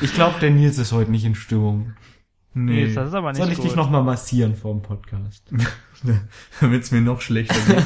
[0.00, 1.94] Ich glaube, der Nils ist heute nicht in Stimmung.
[2.54, 3.66] Nee, das ist aber nicht Soll ich gut.
[3.66, 5.50] dich nochmal massieren vor dem Podcast?
[6.60, 7.84] Damit es mir noch schlechter geht.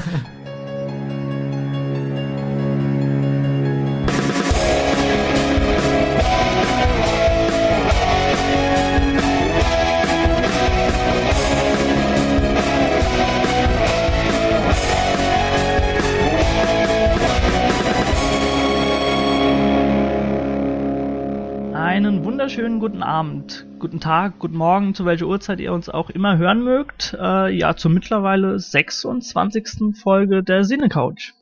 [23.17, 27.17] Abend, guten Tag, guten Morgen, zu welcher Uhrzeit ihr uns auch immer hören mögt.
[27.19, 29.97] Äh, ja, zur mittlerweile 26.
[29.99, 31.33] Folge der Sinne-Couch.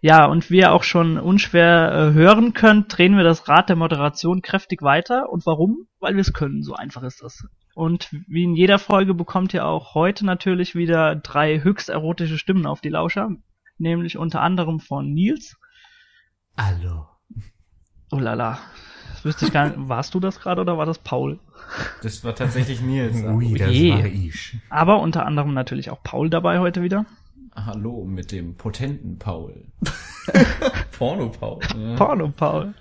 [0.00, 3.74] Ja, und wie ihr auch schon unschwer äh, hören könnt, drehen wir das Rad der
[3.74, 5.28] Moderation kräftig weiter.
[5.28, 5.88] Und warum?
[5.98, 7.48] Weil wir es können, so einfach ist das.
[7.74, 12.64] Und wie in jeder Folge bekommt ihr auch heute natürlich wieder drei höchst erotische Stimmen
[12.64, 13.30] auf die Lauscher.
[13.76, 15.56] Nämlich unter anderem von Nils.
[16.56, 17.17] Hallo.
[18.10, 18.58] Oh lala.
[19.12, 19.76] Das wüsste ich gar nicht.
[19.88, 21.38] Warst du das gerade oder war das Paul?
[22.02, 23.16] Das war tatsächlich Nils.
[23.24, 23.92] Ui, das je.
[23.92, 24.56] war ich.
[24.70, 27.04] Aber unter anderem natürlich auch Paul dabei heute wieder.
[27.54, 29.64] Hallo mit dem potenten Paul.
[30.98, 31.60] Porno-Paul.
[31.76, 31.96] Ja.
[31.96, 32.74] Porno Paul.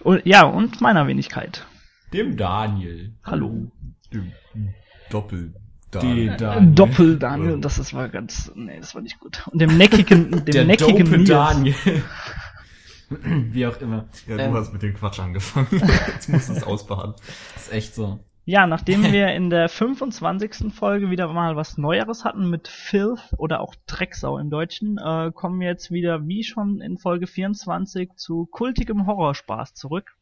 [0.00, 1.66] Und, ja, und meiner Wenigkeit.
[2.12, 3.14] Dem Daniel.
[3.24, 3.70] Hallo.
[5.10, 5.54] Doppel.
[5.94, 6.74] Die Daniel.
[6.74, 9.46] Doppel Daniel, das ist war ganz, nee, das war nicht gut.
[9.50, 11.24] Und dem neckigen, dem Der neckigen.
[11.24, 11.74] Daniel.
[13.52, 14.06] Wie auch immer.
[14.26, 15.68] Ja, du Ähm, hast mit dem Quatsch angefangen.
[16.14, 17.14] Jetzt musst du es ausbaden.
[17.56, 18.18] ist echt so.
[18.44, 20.72] Ja, nachdem wir in der 25.
[20.74, 25.60] Folge wieder mal was Neueres hatten mit Filth oder auch Drecksau im Deutschen, äh, kommen
[25.60, 30.14] wir jetzt wieder, wie schon in Folge 24, zu kultigem Horrorspaß zurück.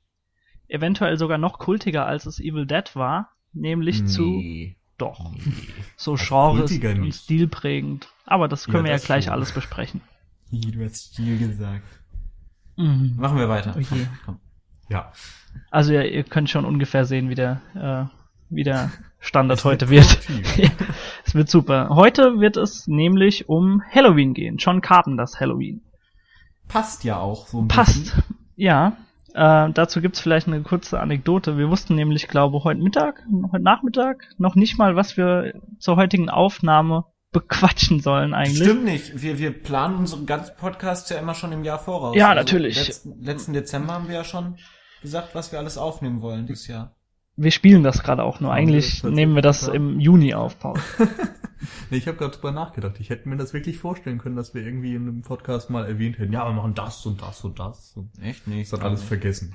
[0.69, 4.77] Eventuell sogar noch kultiger, als es Evil Dead war, nämlich zu Nee.
[4.99, 5.31] Doch.
[5.35, 5.53] Nee.
[5.97, 8.09] So Also Genres kultiger und stilprägend.
[8.25, 9.35] Aber das können Ja, wir ja das gleich schon.
[9.35, 10.01] alles besprechen.
[10.51, 11.85] Du hast Stil gesagt.
[12.77, 13.15] Mhm.
[13.17, 13.75] Machen wir weiter.
[13.79, 14.07] Je.
[14.25, 14.39] Komm.
[14.89, 15.13] Ja.
[15.71, 18.05] Also ja, ihr könnt schon ungefähr sehen, wie der, äh,
[18.51, 20.19] wie der Standard heute wird
[21.25, 21.89] es wird super.
[21.91, 24.59] Heute wird es nämlich um Halloween gehen.
[24.59, 25.81] John Carpenters Halloween.
[26.69, 28.05] Passt ja auch so ein Passt.
[28.05, 28.23] bisschen.
[28.57, 28.97] Ja.
[29.35, 31.59] Äh, dazu gibt's vielleicht eine kurze Anekdote.
[31.59, 33.23] Wir wussten nämlich, glaube heute Mittag,
[33.53, 38.63] heute Nachmittag noch nicht mal, was wir zur heutigen Aufnahme bequatschen sollen eigentlich.
[38.63, 39.21] Stimmt nicht.
[39.23, 42.15] Wir, wir planen unseren ganzen Podcast ja immer schon im Jahr voraus.
[42.15, 42.77] Also Ja, natürlich.
[42.77, 44.57] Letzten, letzten Dezember haben wir ja schon
[45.03, 46.97] gesagt, was wir alles aufnehmen wollen dieses Jahr.
[47.39, 48.53] Wir spielen das gerade auch nur.
[48.53, 50.81] Eigentlich nehmen wir das im Juni auf, Paul.
[51.91, 52.97] Nee, ich habe gerade drüber nachgedacht.
[53.01, 56.19] Ich hätte mir das wirklich vorstellen können, dass wir irgendwie in einem Podcast mal erwähnt
[56.19, 57.95] hätten, ja, wir machen das und das und das.
[57.97, 58.71] Und Echt nicht?
[58.71, 59.55] das hat alles vergessen.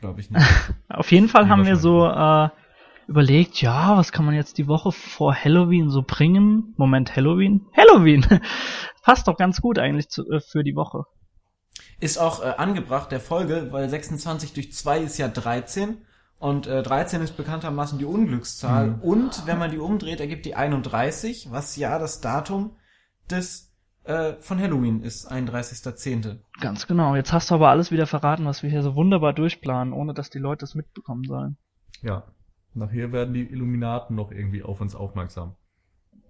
[0.00, 0.44] Glaube ich nicht.
[0.88, 2.48] Auf jeden Fall Nee, haben wir so äh,
[3.06, 6.74] überlegt, ja, was kann man jetzt die Woche vor Halloween so bringen?
[6.76, 7.66] Moment, Halloween?
[7.76, 8.26] Halloween!
[9.02, 11.04] Passt doch ganz gut eigentlich zu, äh, für die Woche.
[12.00, 15.98] Ist auch äh, angebracht der Folge, weil 26 durch 2 ist ja 13
[16.38, 19.00] und äh, 13 ist bekanntermaßen die Unglückszahl Mhm.
[19.00, 22.76] und wenn man die umdreht, ergibt die 31, was ja das Datum
[23.30, 23.72] des
[24.04, 26.40] äh, von Halloween ist, 31.10.
[26.60, 27.16] Ganz genau.
[27.16, 30.28] Jetzt hast du aber alles wieder verraten, was wir hier so wunderbar durchplanen, ohne dass
[30.28, 31.56] die Leute es mitbekommen sollen.
[32.02, 32.24] Ja.
[32.74, 35.54] Nachher werden die Illuminaten noch irgendwie auf uns aufmerksam.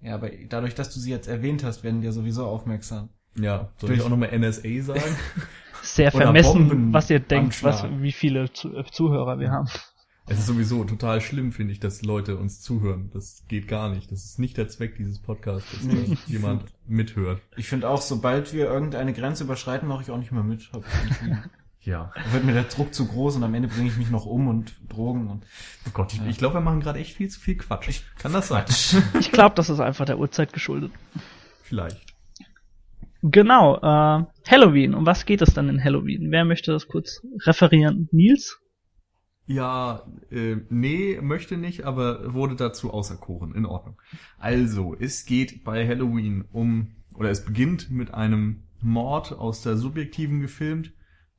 [0.03, 3.09] Ja, aber dadurch, dass du sie jetzt erwähnt hast, werden die ja sowieso aufmerksam.
[3.37, 3.71] Ja.
[3.79, 5.01] Soll Durch- ich auch nochmal NSA sagen?
[5.83, 9.69] Sehr vermessen, Bomben- was ihr denkt, was, wie viele äh, Zuhörer wir haben.
[10.27, 13.11] es ist sowieso total schlimm, finde ich, dass Leute uns zuhören.
[13.13, 14.11] Das geht gar nicht.
[14.11, 16.07] Das ist nicht der Zweck dieses Podcasts, dass Nee.
[16.09, 17.43] dass jemand mithört.
[17.57, 20.71] Ich finde auch, sobald wir irgendeine Grenze überschreiten, mache ich auch nicht mehr mit.
[21.85, 21.89] Ich.
[21.89, 22.11] Ja.
[22.15, 24.49] Da wird mir der Druck zu groß und am Ende bringe ich mich noch um
[24.49, 25.45] und Drogen und
[25.87, 26.27] Oh Gott, ich, Ja.
[26.27, 28.01] ich glaube, wir machen gerade echt viel zu viel Quatsch.
[28.19, 28.65] Kann das sein?
[29.21, 30.93] Ich glaube, das ist einfach der Uhrzeit geschuldet.
[31.63, 32.01] Vielleicht.
[33.23, 34.95] Genau, äh, Halloween.
[34.95, 36.31] Um was geht es dann in Halloween?
[36.31, 38.09] Wer möchte das kurz referieren?
[38.13, 38.59] Nils?
[39.47, 43.55] Ja, äh, nee, möchte nicht, aber wurde dazu auserkoren.
[43.55, 44.01] In Ordnung.
[44.39, 50.41] Also, es geht bei Halloween um, oder es beginnt mit einem Mord aus der Subjektiven
[50.41, 50.93] gefilmt,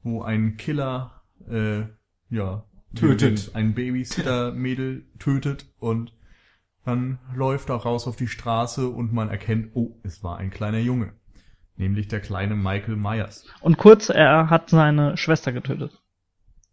[0.05, 1.81] wo ein Killer, äh,
[2.29, 2.63] ja,
[2.95, 3.51] Tötet.
[3.55, 6.13] Ein Babysitter-Mädel tötet und
[6.85, 10.79] dann läuft er raus auf die Straße und man erkennt, oh, es war ein kleiner
[10.79, 11.11] Junge.
[11.75, 13.45] Nämlich der kleine Michael Myers.
[13.59, 16.01] Und kurz, er hat seine Schwester getötet.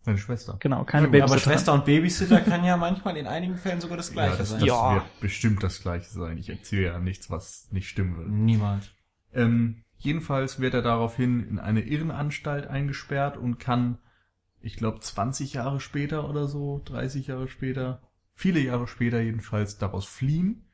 [0.02, 0.56] Seine Schwester.
[0.60, 1.40] Genau, keine aber Babysitter.
[1.40, 4.60] Schwester und Babysitter kann ja manchmal in einigen Fällen sogar das Ja, gleiche das, sein.
[4.60, 4.94] das Ja.
[4.94, 6.38] wird bestimmt das gleiche sein.
[6.38, 8.28] Ich erzähle ja nichts, was nicht stimmen wird.
[8.28, 8.90] Niemals.
[9.32, 13.98] Ähm, jedenfalls wird er daraufhin in eine Irrenanstalt eingesperrt und kann,
[14.60, 18.02] ich glaube, 20 Jahre später oder so, 30 Jahre später,
[18.34, 20.66] viele Jahre später jedenfalls daraus fliehen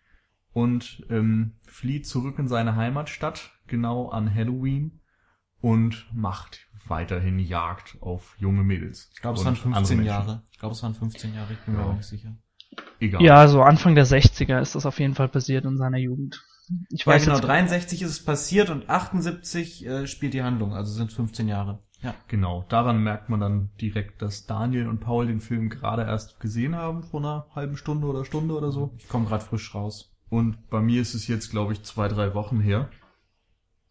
[0.52, 5.00] und ähm, flieht zurück in seine Heimatstadt, genau an Halloween
[5.60, 9.10] und macht weiterhin Jagd auf junge Mädels.
[9.12, 10.06] Ich glaube, es waren andere 15 Menschen.
[10.06, 10.42] Jahre.
[10.50, 11.86] Ich glaube, es waren 15 Jahre, ich bin mir Ja.
[11.86, 12.34] aber nicht sicher.
[13.00, 13.22] Egal.
[13.22, 16.44] Ja, so Anfang der 60er ist das auf jeden Fall passiert in seiner Jugend.
[16.90, 20.74] Ich Ja, weiß genau, jetzt, 63 ist es passiert und 78 äh, spielt die Handlung,
[20.74, 21.78] also sind 15 Jahre.
[22.00, 22.14] Ja.
[22.28, 26.76] Genau, daran merkt man dann direkt, dass Daniel und Paul den Film gerade erst gesehen
[26.76, 28.94] haben, vor einer halben Stunde oder Stunde oder so.
[28.98, 30.12] Ich komme gerade frisch raus.
[30.28, 32.88] Und bei mir ist es jetzt, glaube ich, zwei, drei Wochen her.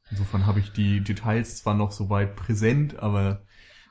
[0.09, 3.41] Insofern habe ich die Details zwar noch so weit präsent, aber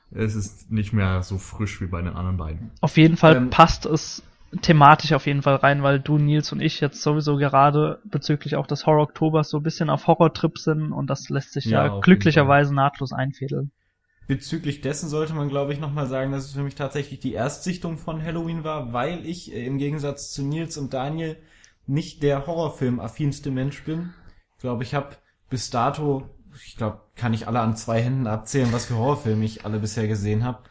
[0.09, 2.71] es ist nicht mehr so frisch wie bei den anderen beiden.
[2.81, 4.23] auf jeden Fall Ähm, passt es
[4.61, 8.67] thematisch auf jeden Fall rein, weil du, Nils und ich jetzt sowieso gerade bezüglich auch
[8.67, 12.73] des Horror-Oktobers so ein bisschen auf Horrortrip sind und das lässt sich Ja, ja, glücklicherweise
[12.73, 13.71] nahtlos einfädeln.
[14.27, 17.97] Bezüglich dessen sollte man, glaube ich, nochmal sagen, dass es für mich tatsächlich die Erstsichtung
[17.97, 21.37] von Halloween war, weil ich äh, im Gegensatz zu Nils und Daniel
[21.85, 24.13] nicht der Horrorfilm-affinste Mensch bin.
[24.55, 25.15] Ich glaube, ich habe
[25.49, 26.29] bis dato,
[26.65, 30.07] ich glaube, kann ich alle an zwei Händen abzählen, was für Horrorfilme ich alle bisher
[30.07, 30.63] gesehen habe.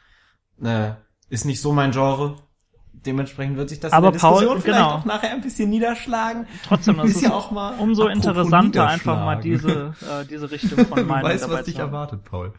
[0.62, 0.92] Äh,
[1.28, 2.36] ist nicht so mein Genre.
[3.04, 4.96] Dementsprechend wird sich das Aber in der Paul, Diskussion vielleicht genau.
[4.98, 6.46] auch nachher ein bisschen niederschlagen.
[6.64, 10.98] Trotzdem, das ist ja auch mal umso interessanter einfach mal diese, äh, diese Richtung von
[10.98, 12.54] Du Meinung weißt, was dich erwartet, Paul.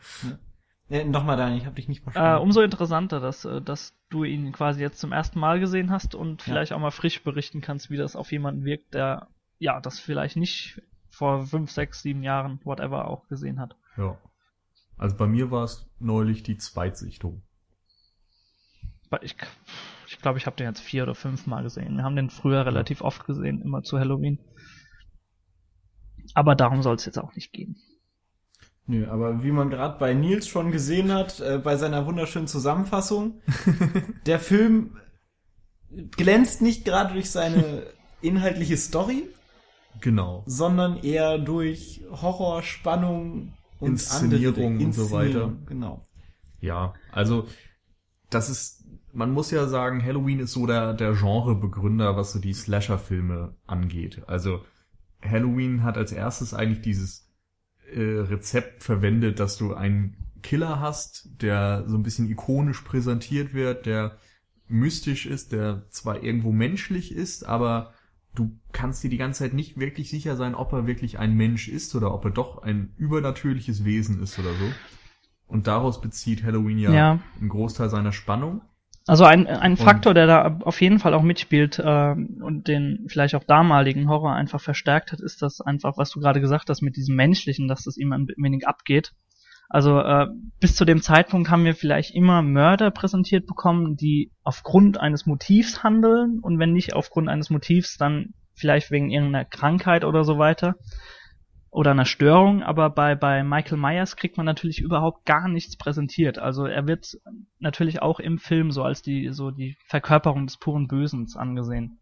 [0.89, 2.41] Äh, Nochmal, Daniel, ich habe dich nicht Äh, verstanden.
[2.43, 6.41] umso interessanter, dass, äh, dass du ihn quasi jetzt zum ersten Mal gesehen hast und
[6.41, 9.27] vielleicht auch mal frisch berichten kannst, wie das auf jemanden wirkt, der
[9.59, 13.75] ja das vielleicht nicht vor fünf, sechs, sieben Jahren, whatever, auch gesehen hat.
[13.97, 14.17] Ja.
[14.97, 17.41] Also bei mir war es neulich die Zweitsichtung.
[19.09, 19.35] Weil Ich,
[20.07, 21.97] ich glaube, ich habe den jetzt vier oder fünf Mal gesehen.
[21.97, 24.39] Wir haben den früher relativ oft gesehen, immer zu Halloween.
[26.33, 27.77] Aber darum soll es jetzt auch nicht gehen.
[28.85, 33.41] Nö, aber wie man gerade bei Nils schon gesehen hat, äh, bei seiner wunderschönen Zusammenfassung,
[34.25, 34.97] der Film
[36.15, 37.83] glänzt nicht gerade durch seine
[38.21, 39.27] inhaltliche Story,
[39.99, 40.43] Genau.
[40.45, 45.65] sondern eher durch Horror, Spannung und Inszenierung andere und so Inszenierung, weiter.
[45.65, 46.03] Genau.
[46.61, 47.47] Ja, also
[48.29, 48.76] das ist,
[49.17, 54.21] man muss ja sagen, Halloween ist so der, der Genrebegründer, was so die Slasher-Filme angeht.
[54.27, 54.61] Also
[55.23, 57.27] Halloween hat als erstes eigentlich dieses
[57.91, 63.87] äh, Rezept verwendet, dass du einen Killer hast, der so ein bisschen ikonisch präsentiert wird,
[63.87, 64.17] der
[64.67, 67.93] mystisch ist, der zwar irgendwo menschlich ist, aber
[68.35, 71.69] du kannst dir die ganze Zeit nicht wirklich sicher sein, ob er wirklich ein Mensch
[71.69, 74.71] ist oder ob er doch ein übernatürliches Wesen ist oder so.
[75.47, 77.19] Und daraus bezieht Halloween ja, Ja.
[77.39, 78.61] einen Großteil seiner Spannung.
[79.07, 83.35] Also ein, ein Faktor, der da auf jeden Fall auch mitspielt äh, und den vielleicht
[83.35, 86.97] auch damaligen Horror einfach verstärkt hat, ist das einfach, was du gerade gesagt hast mit
[86.97, 89.13] diesem Menschlichen, dass das ihm ein wenig abgeht.
[89.69, 90.27] Also äh,
[90.59, 95.83] bis zu dem Zeitpunkt haben wir vielleicht immer Mörder präsentiert bekommen, die aufgrund eines Motivs
[95.83, 100.75] handeln und wenn nicht aufgrund eines Motivs, dann vielleicht wegen irgendeiner Krankheit oder so weiter
[101.69, 106.39] oder einer Störung, aber bei, bei Michael Myers kriegt man natürlich überhaupt gar nichts präsentiert.
[106.39, 107.19] Also er wird
[107.59, 111.99] natürlich auch im Film so als die, so die Verkörperung des puren Bösens angesehen.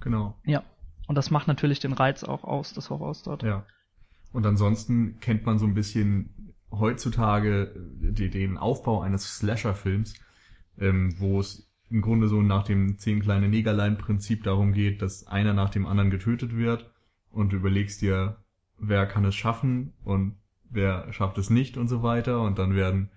[0.00, 0.38] Genau.
[0.44, 0.62] Ja.
[1.06, 3.42] Und das macht natürlich den Reiz auch aus des Horrors dort.
[3.42, 3.66] Ja.
[4.32, 10.14] Und ansonsten kennt man so ein bisschen heutzutage die, den Aufbau eines Slasher-Films,
[10.78, 15.52] ähm, wo es im Grunde so nach dem zehn kleine Negerlein-Prinzip darum geht, dass einer
[15.52, 16.90] nach dem anderen getötet wird
[17.30, 18.41] und du überlegst dir,
[18.82, 20.36] wer kann es schaffen und
[20.68, 23.10] wer schafft es nicht und so weiter und dann werden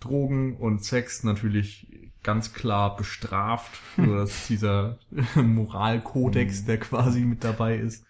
[0.00, 4.98] Drogen und Sex natürlich ganz klar bestraft, so dass dieser
[5.34, 8.04] Moralkodex, der quasi mit dabei ist.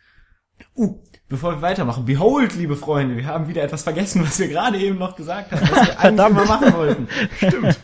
[0.75, 4.79] Uh, bevor wir weitermachen, behold, liebe Freunde, wir haben wieder etwas vergessen, was wir gerade
[4.79, 7.09] eben noch gesagt haben, was wir eigentlich mal machen wollten.
[7.37, 7.79] Stimmt.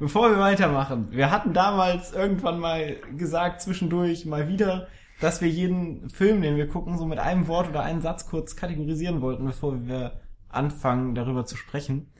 [0.00, 4.88] Bevor wir weitermachen, wir hatten damals irgendwann mal gesagt, zwischendurch mal wieder,
[5.20, 8.56] dass wir jeden Film, den wir gucken, so mit einem Wort oder einem Satz kurz
[8.56, 12.10] kategorisieren wollten, bevor wir anfangen, darüber zu sprechen.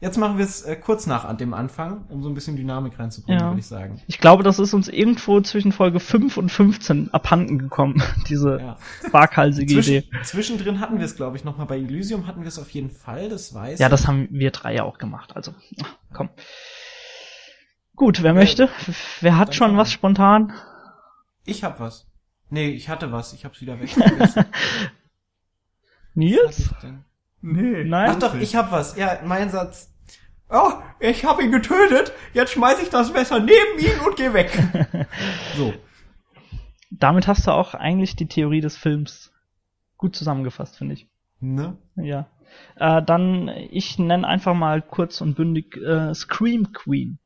[0.00, 3.40] Jetzt machen wir es äh, kurz nach dem Anfang, um so ein bisschen Dynamik reinzubringen,
[3.40, 3.50] Ja.
[3.50, 4.00] würde ich sagen.
[4.08, 8.76] Ich glaube, das ist uns irgendwo zwischen Folge 5 und 15 abhanden gekommen, diese Ja.
[9.12, 10.02] waghalsige Idee.
[10.02, 12.90] Zwischen, zwischendrin hatten wir es, glaube ich, nochmal bei Elysium hatten wir es auf jeden
[12.90, 15.54] Fall, das weiß Ja, das haben wir drei ja auch gemacht, also
[15.84, 16.30] ach, komm.
[17.94, 18.68] Gut, wer möchte?
[19.20, 19.92] Wer hat dann schon was an.
[19.92, 20.52] spontan?
[21.44, 22.08] Ich hab was.
[22.52, 23.96] Nee, ich hatte was, ich hab's wieder weg.
[24.18, 24.46] Was hatte
[26.12, 26.68] Nils?
[27.40, 27.84] Nee.
[27.84, 28.10] Nein?
[28.10, 28.94] Ach doch, ich hab was.
[28.94, 29.90] Ja, mein Satz.
[30.50, 32.12] Oh, ich hab ihn getötet.
[32.34, 34.52] Jetzt schmeiß ich das Messer neben ihn und geh weg.
[35.56, 35.72] so.
[36.90, 39.32] Damit hast du auch eigentlich die Theorie des Films
[39.96, 41.08] gut zusammengefasst, finde ich.
[41.40, 41.78] Ne?
[41.96, 42.28] Ja.
[42.76, 47.18] Äh, dann, ich nenne einfach mal kurz und bündig äh, Scream Queen.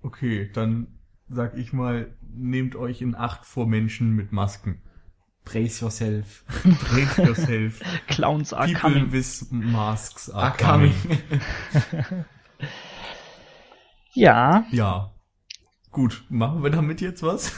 [0.00, 0.86] Okay, dann
[1.28, 4.82] sag ich mal, nehmt euch in Acht vor Menschen mit Masken.
[5.44, 6.44] Brace yourself.
[6.64, 7.80] Brace yourself.
[8.08, 9.12] Clowns are People coming.
[9.12, 10.94] with masks are, Are coming.
[11.02, 12.24] coming.
[14.14, 15.10] Ja, Ja.
[15.90, 17.52] Gut, machen wir damit jetzt was?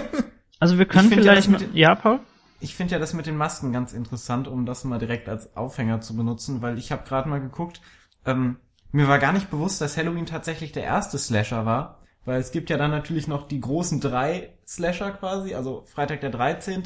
[0.60, 1.48] also wir können ja, vielleicht...
[1.52, 2.20] das mit ja, Paul?
[2.60, 6.00] Ich finde ja das mit den Masken ganz interessant, um das mal direkt als Aufhänger
[6.00, 7.80] zu benutzen, weil ich habe gerade mal geguckt,
[8.24, 8.58] ähm,
[8.92, 12.70] mir war gar nicht bewusst, dass Halloween tatsächlich der erste Slasher war, weil es gibt
[12.70, 16.82] ja dann natürlich noch die großen drei Slasher quasi, also Freitag der 13.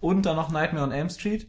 [0.00, 1.48] und dann noch Nightmare on Elm Street,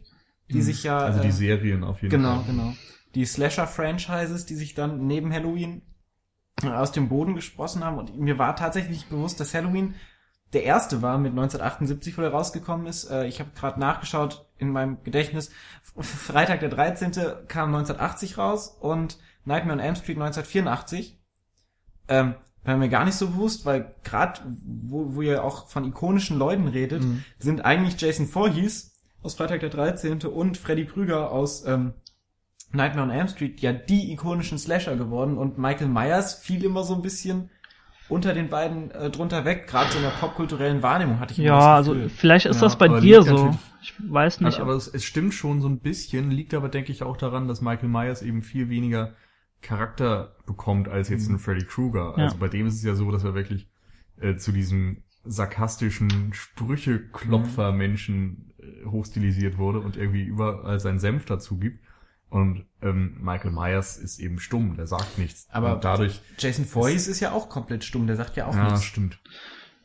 [0.50, 0.98] die sich ja...
[0.98, 2.44] also die äh, Serien auf jeden Genau, Fall.
[2.46, 2.74] genau.
[3.14, 5.82] Die Slasher-Franchises, die sich dann neben Halloween
[6.62, 7.98] äh, aus dem Boden gesprossen haben.
[7.98, 9.94] Und mir war tatsächlich nicht bewusst, dass Halloween
[10.52, 13.04] der erste war mit 1978, wo der rausgekommen ist.
[13.10, 15.50] Äh, Ich habe gerade nachgeschaut in meinem Gedächtnis.
[15.98, 17.12] Freitag der 13.
[17.48, 21.18] kam 1980 raus und Nightmare on Elm Street 1984.
[22.08, 26.38] Ähm, war mir gar nicht so bewusst, weil gerade wo, wo ihr auch von ikonischen
[26.38, 27.24] Leuten redet, Mhm.
[27.38, 28.92] sind eigentlich Jason Voorhees
[29.22, 30.26] aus Freitag der 13.
[30.26, 31.92] und Freddy Krüger aus ähm,
[32.72, 36.94] Nightmare on Elm Street ja die ikonischen Slasher geworden und Michael Myers fiel immer so
[36.94, 37.50] ein bisschen
[38.08, 41.48] unter den beiden äh, drunter weg, gerade so in der popkulturellen Wahrnehmung hatte ich immer
[41.48, 43.56] Ja, das also vielleicht ist Ja, das bei dir so.
[43.80, 44.46] Ich weiß nicht.
[44.46, 47.48] Also, aber es, es stimmt schon so ein bisschen, liegt aber, denke ich, auch daran,
[47.48, 49.12] dass Michael Myers eben viel weniger
[49.64, 52.14] Charakter bekommt als jetzt ein Freddy Krueger.
[52.16, 52.24] Ja.
[52.24, 53.68] Also bei dem ist es ja so, dass er wirklich
[54.20, 61.82] äh, zu diesem sarkastischen Sprücheklopfer-Menschen äh, hochstilisiert wurde und irgendwie überall seinen Senf dazu gibt.
[62.28, 65.46] Und ähm, Michael Myers ist eben stumm, der sagt nichts.
[65.50, 68.64] Aber und dadurch, Jason Voorhees ist ja auch komplett stumm, der sagt ja auch ja,
[68.64, 68.84] nichts.
[68.84, 69.20] stimmt.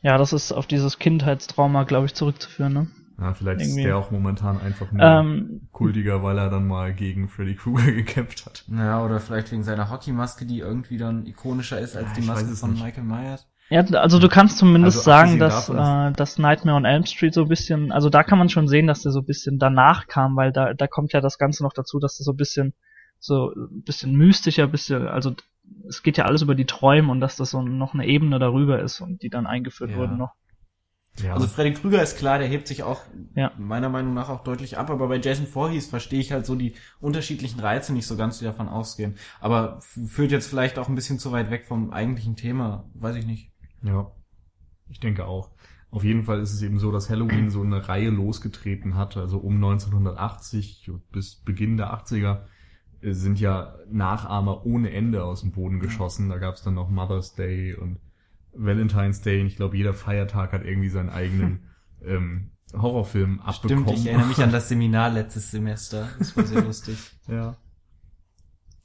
[0.01, 2.73] ja, das ist auf dieses Kindheitstrauma, glaube ich, zurückzuführen.
[2.73, 2.87] Ne?
[3.19, 3.81] Ja, vielleicht Irgendwie.
[3.81, 7.91] ist der auch momentan einfach nur Ähm, kultiger, weil er dann mal gegen Freddy Krueger
[7.91, 8.63] gekämpft hat.
[8.69, 12.55] Ja, oder vielleicht wegen seiner Hockeymaske, die irgendwie dann ikonischer ist als Ja, die Maske
[12.55, 12.83] von nicht.
[12.83, 13.45] Michael Myers.
[13.69, 17.33] Ja, also du kannst zumindest Also sagen, dass, davon äh, dass Nightmare on Elm Street
[17.33, 20.07] so ein bisschen, also da kann man schon sehen, dass der so ein bisschen danach
[20.07, 22.73] kam, weil da, da kommt ja das Ganze noch dazu, dass das so ein bisschen,
[23.19, 25.35] so ein bisschen mystischer, bisschen, also
[25.87, 28.79] es geht ja alles über die Träume und dass das so noch eine Ebene darüber
[28.81, 29.97] ist und die dann eingeführt Ja.
[29.97, 30.31] wurden noch.
[31.23, 33.01] Ja, Also Freddy Krüger ist klar, der hebt sich auch
[33.35, 33.51] Ja.
[33.57, 36.73] meiner Meinung nach auch deutlich ab, aber bei Jason Voorhees verstehe ich halt so die
[36.99, 39.15] unterschiedlichen Reize nicht so ganz, die davon ausgehen.
[39.39, 43.25] Aber führt jetzt vielleicht auch ein bisschen zu weit weg vom eigentlichen Thema, weiß ich
[43.25, 43.51] nicht.
[43.81, 44.11] Ja,
[44.87, 45.51] ich denke auch.
[45.91, 49.17] Auf jeden Fall ist es eben so, dass Halloween so eine Reihe losgetreten hat.
[49.17, 52.41] Also um 1980 bis Beginn der 80er
[53.01, 56.29] äh, sind ja Nachahmer ohne Ende aus dem Boden geschossen.
[56.29, 57.97] Da gab es dann noch Mother's Day und
[58.59, 59.41] Valentine's Day.
[59.41, 61.67] Und ich glaube, jeder Feiertag hat irgendwie seinen eigenen
[62.03, 63.85] ähm, Horrorfilm abbekommen.
[63.85, 66.09] Stimmt, ich erinnere mich an das Seminar letztes Semester.
[66.19, 66.97] Das war sehr lustig.
[67.27, 67.57] Ja.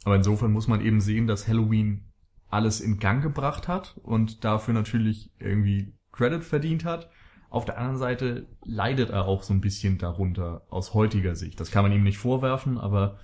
[0.05, 2.13] Aber insofern muss man eben sehen, dass Halloween
[2.51, 7.09] alles in Gang gebracht hat und dafür natürlich irgendwie Credit verdient hat.
[7.49, 11.59] Auf der anderen Seite leidet er auch so ein bisschen darunter aus heutiger Sicht.
[11.59, 13.19] Das kann man ihm nicht vorwerfen, aber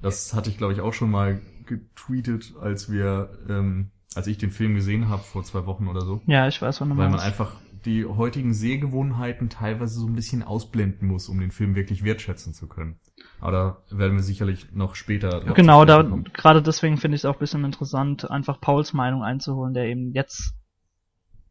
[0.00, 4.50] das hatte ich glaube ich auch schon mal getweetet, als wir, ähm, als ich den
[4.50, 7.20] Film gesehen habe vor zwei Wochen oder so, Ja, ich weiß, wann du weil man
[7.20, 7.52] einfach
[7.84, 12.66] die heutigen Sehgewohnheiten teilweise so ein bisschen ausblenden muss, um den Film wirklich wertschätzen zu
[12.66, 12.98] können.
[13.40, 13.52] Aber
[13.90, 15.40] da werden wir sicherlich noch später.
[15.54, 16.24] Genau, da kommen.
[16.32, 20.12] gerade deswegen finde ich es auch ein bisschen interessant, einfach Pauls Meinung einzuholen, der eben
[20.12, 20.54] jetzt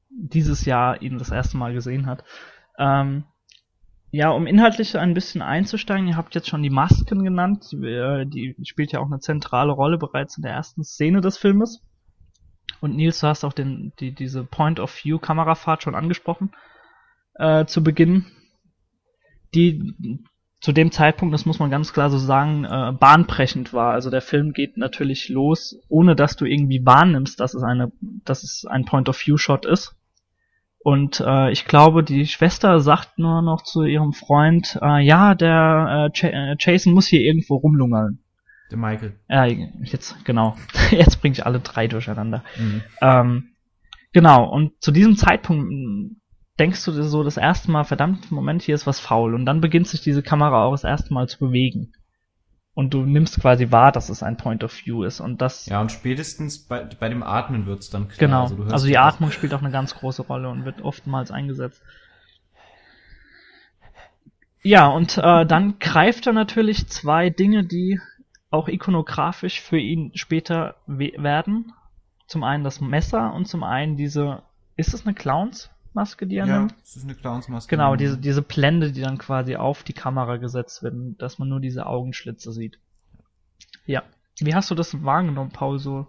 [0.10, 2.24] dieses Jahr ihn das erste Mal gesehen hat.
[2.78, 3.24] Ähm,
[4.12, 8.26] ja, um inhaltlich ein bisschen einzusteigen, ihr habt jetzt schon die Masken genannt, die, äh,
[8.26, 11.82] die spielt ja auch eine zentrale Rolle bereits in der ersten Szene des Filmes.
[12.86, 16.51] Und Nils, du hast auch den, die, diese Point-of-View-Kamerafahrt schon angesprochen
[17.34, 18.27] äh, zu Beginn,
[19.56, 19.96] die
[20.62, 23.94] zu dem Zeitpunkt, das muss man ganz klar so sagen, äh, bahnbrechend war.
[23.94, 28.44] Also der Film geht natürlich los, ohne dass du irgendwie wahrnimmst, dass es eine, dass
[28.44, 29.96] es ein Point-of-View-Shot ist.
[30.77, 36.12] Und äh, ich glaube, die Schwester sagt nur noch zu ihrem Freund, äh, ja, der
[36.13, 38.20] äh, äh, Jason muss hier irgendwo rumlungern.
[38.72, 39.14] Der Michael.
[39.30, 40.56] Ja, jetzt, genau.
[40.92, 42.44] Jetzt bringe ich alle drei durcheinander.
[42.58, 42.82] Mhm.
[43.02, 43.50] Ähm,
[44.12, 46.16] genau, und zu diesem Zeitpunkt mh,
[46.60, 49.36] denkst du dir so das erste Mal, verdammt, Moment, hier ist was faul.
[49.36, 51.94] Und dann beginnt sich diese Kamera auch das erste Mal zu bewegen.
[52.74, 55.22] Und du nimmst quasi wahr, dass es ein Point of View ist.
[55.22, 58.18] Und das, Ja, und spätestens bei, bei dem Atmen wird's dann klar.
[58.18, 58.50] genau.
[58.58, 61.82] hörst Also, die Atmung spielt auch eine ganz große Rolle und wird oftmals eingesetzt.
[64.62, 68.00] Ja, und äh, dann greift er natürlich zwei Dinge, die
[68.56, 71.74] auch ikonografisch für ihn später we werden.
[72.28, 74.42] Zum einen das Messer und zum einen diese,
[74.78, 76.76] ist es eine Clownsmaske, die er Ja, nimmt?
[76.82, 77.70] das ist eine Clownsmaske.
[77.70, 81.60] Genau, diese, diese Blende, die dann quasi auf die Kamera gesetzt wird, dass man nur
[81.60, 82.80] diese Augenschlitze sieht.
[83.86, 84.02] Ja.
[84.40, 86.08] Wie hast du das wahrgenommen, Paul, so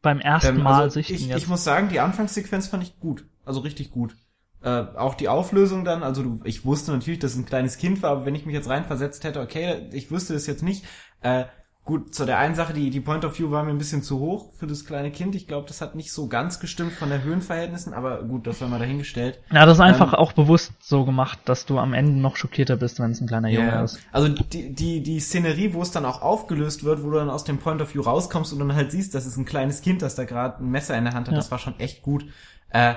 [0.00, 1.42] beim ersten Ähm, Mal also sichten ich, jetzt?
[1.42, 3.26] ich muss sagen, die Anfangssequenz fand ich gut.
[3.44, 4.16] Also richtig gut.
[4.64, 8.02] Äh, auch die Auflösung dann, also du, ich wusste natürlich, dass es ein kleines Kind
[8.02, 10.86] war, aber wenn ich mich jetzt reinversetzt hätte, okay, ich wüsste es jetzt nicht.
[11.20, 11.44] Äh,
[11.84, 14.20] gut, zu der einen Sache, die, die Point of View war mir ein bisschen zu
[14.20, 15.34] hoch für das kleine Kind.
[15.34, 18.68] Ich glaube, das hat nicht so ganz gestimmt von der Höhenverhältnissen, aber gut, das war
[18.68, 19.38] mal dahingestellt.
[19.52, 22.76] Ja, das ist einfach ähm, auch bewusst so gemacht, dass du am Ende noch schockierter
[22.76, 23.84] bist, wenn es ein kleiner Junge yeah.
[23.84, 24.00] ist.
[24.12, 27.44] Also die, die, die Szenerie, wo es dann auch aufgelöst wird, wo du dann aus
[27.44, 30.14] dem Point of View rauskommst und dann halt siehst, das ist ein kleines Kind, das
[30.14, 31.38] da gerade ein Messer in der Hand hat, ja.
[31.38, 32.24] das war schon echt gut.
[32.70, 32.94] Äh,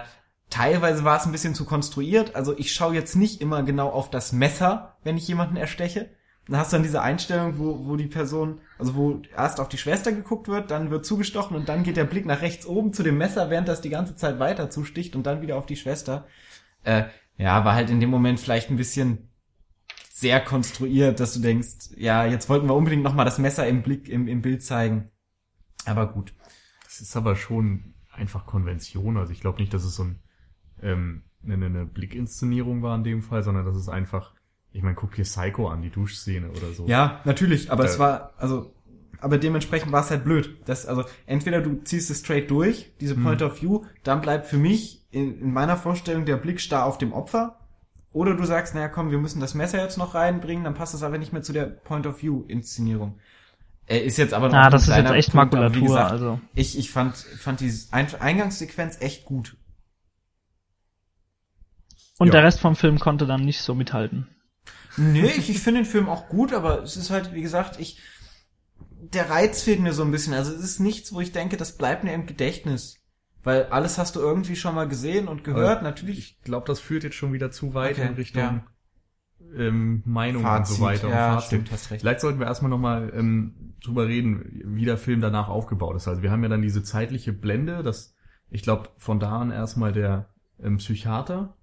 [0.58, 2.36] Teilweise war es ein bisschen zu konstruiert.
[2.36, 6.10] Also ich schaue jetzt nicht immer genau auf das Messer, wenn ich jemanden ersteche.
[6.48, 9.78] Dann hast du dann diese Einstellung, wo, wo die Person, also wo erst auf die
[9.78, 13.04] Schwester geguckt wird, dann wird zugestochen und dann geht der Blick nach rechts oben zu
[13.04, 16.26] dem Messer, während das die ganze Zeit weiter zusticht und dann wieder auf die Schwester.
[16.84, 17.04] Äh,
[17.38, 19.30] ja, war halt in dem Moment vielleicht ein bisschen
[20.12, 24.10] sehr konstruiert, dass du denkst, ja, jetzt wollten wir unbedingt nochmal das Messer im Blick,
[24.10, 25.12] im, im Bild zeigen.
[25.86, 26.34] Aber gut.
[26.86, 29.18] Das ist aber schon einfach Konvention.
[29.18, 30.20] Also ich glaube nicht, dass es so ein
[30.82, 34.34] ähm, eine, eine Blickinszenierung war in dem Fall, sondern das ist einfach,
[34.72, 36.88] ich meine, guck dir Psycho an, die Duschszene oder so.
[36.88, 38.74] Ja, natürlich, aber da, es war, also,
[39.20, 40.58] aber dementsprechend war es halt blöd.
[40.66, 43.24] Das, also, entweder du ziehst es straight durch, diese hm.
[43.24, 46.98] Point of View, dann bleibt für mich in, in meiner Vorstellung der Blick starr auf
[46.98, 47.60] dem Opfer,
[48.14, 51.04] oder du sagst, naja, komm, wir müssen das Messer jetzt noch reinbringen, dann passt das
[51.04, 53.20] aber nicht mehr zu der Point of View Inszenierung.
[53.86, 56.40] Er ist jetzt aber noch ah, das ist jetzt echt Punkt, Makulatur, gesagt, also.
[56.56, 59.56] Ich, ich fand, fand die Eingangssequenz echt gut.
[62.18, 62.34] Und ja.
[62.34, 64.28] der Rest vom Film konnte dann nicht so mithalten.
[64.98, 68.02] Nee, ich, ich finde den Film auch gut, aber es ist halt, wie gesagt, ich,
[69.00, 70.34] der Reiz fehlt mir so ein bisschen.
[70.34, 72.96] Also es ist nichts, wo ich denke, das bleibt mir im Gedächtnis.
[73.44, 76.20] Weil alles hast du irgendwie schon mal gesehen und gehört, aber natürlich.
[76.20, 78.66] Ich glaube, das führt jetzt schon wieder zu weit okay, in Richtung ja.
[79.56, 81.10] ähm, Meinung Fazit, und so weiter.
[81.10, 81.48] Ja, Fazit.
[81.48, 82.02] stimmt, hast recht.
[82.02, 86.08] Vielleicht sollten wir erstmal nochmal ähm, drüber reden, wie der Film danach aufgebaut ist.
[86.08, 88.16] Also wir haben ja dann diese zeitliche Blende, dass
[88.50, 90.30] ich glaube, von da an erstmal der
[90.62, 91.56] ähm, Psychiater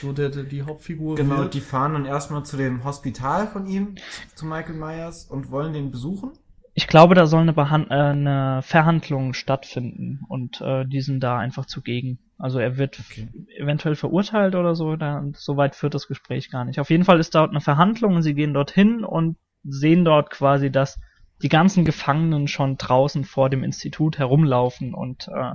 [0.00, 1.54] so der, der die Hauptfigur Genau, wird.
[1.54, 3.96] die fahren dann erstmal zu dem Hospital von ihm,
[4.34, 6.32] zu Michael Myers und wollen den besuchen.
[6.76, 11.38] Ich glaube, da soll eine, Behand äh, eine Verhandlung stattfinden und äh, die sind da
[11.38, 12.18] einfach zugegen.
[12.36, 13.28] Also er wird okay.
[13.56, 16.80] eventuell verurteilt oder so, da, so weit führt das Gespräch gar nicht.
[16.80, 20.70] Auf jeden Fall ist dort eine Verhandlung und sie gehen dorthin und sehen dort quasi,
[20.70, 20.98] dass
[21.42, 25.52] die ganzen Gefangenen schon draußen vor dem Institut herumlaufen und äh,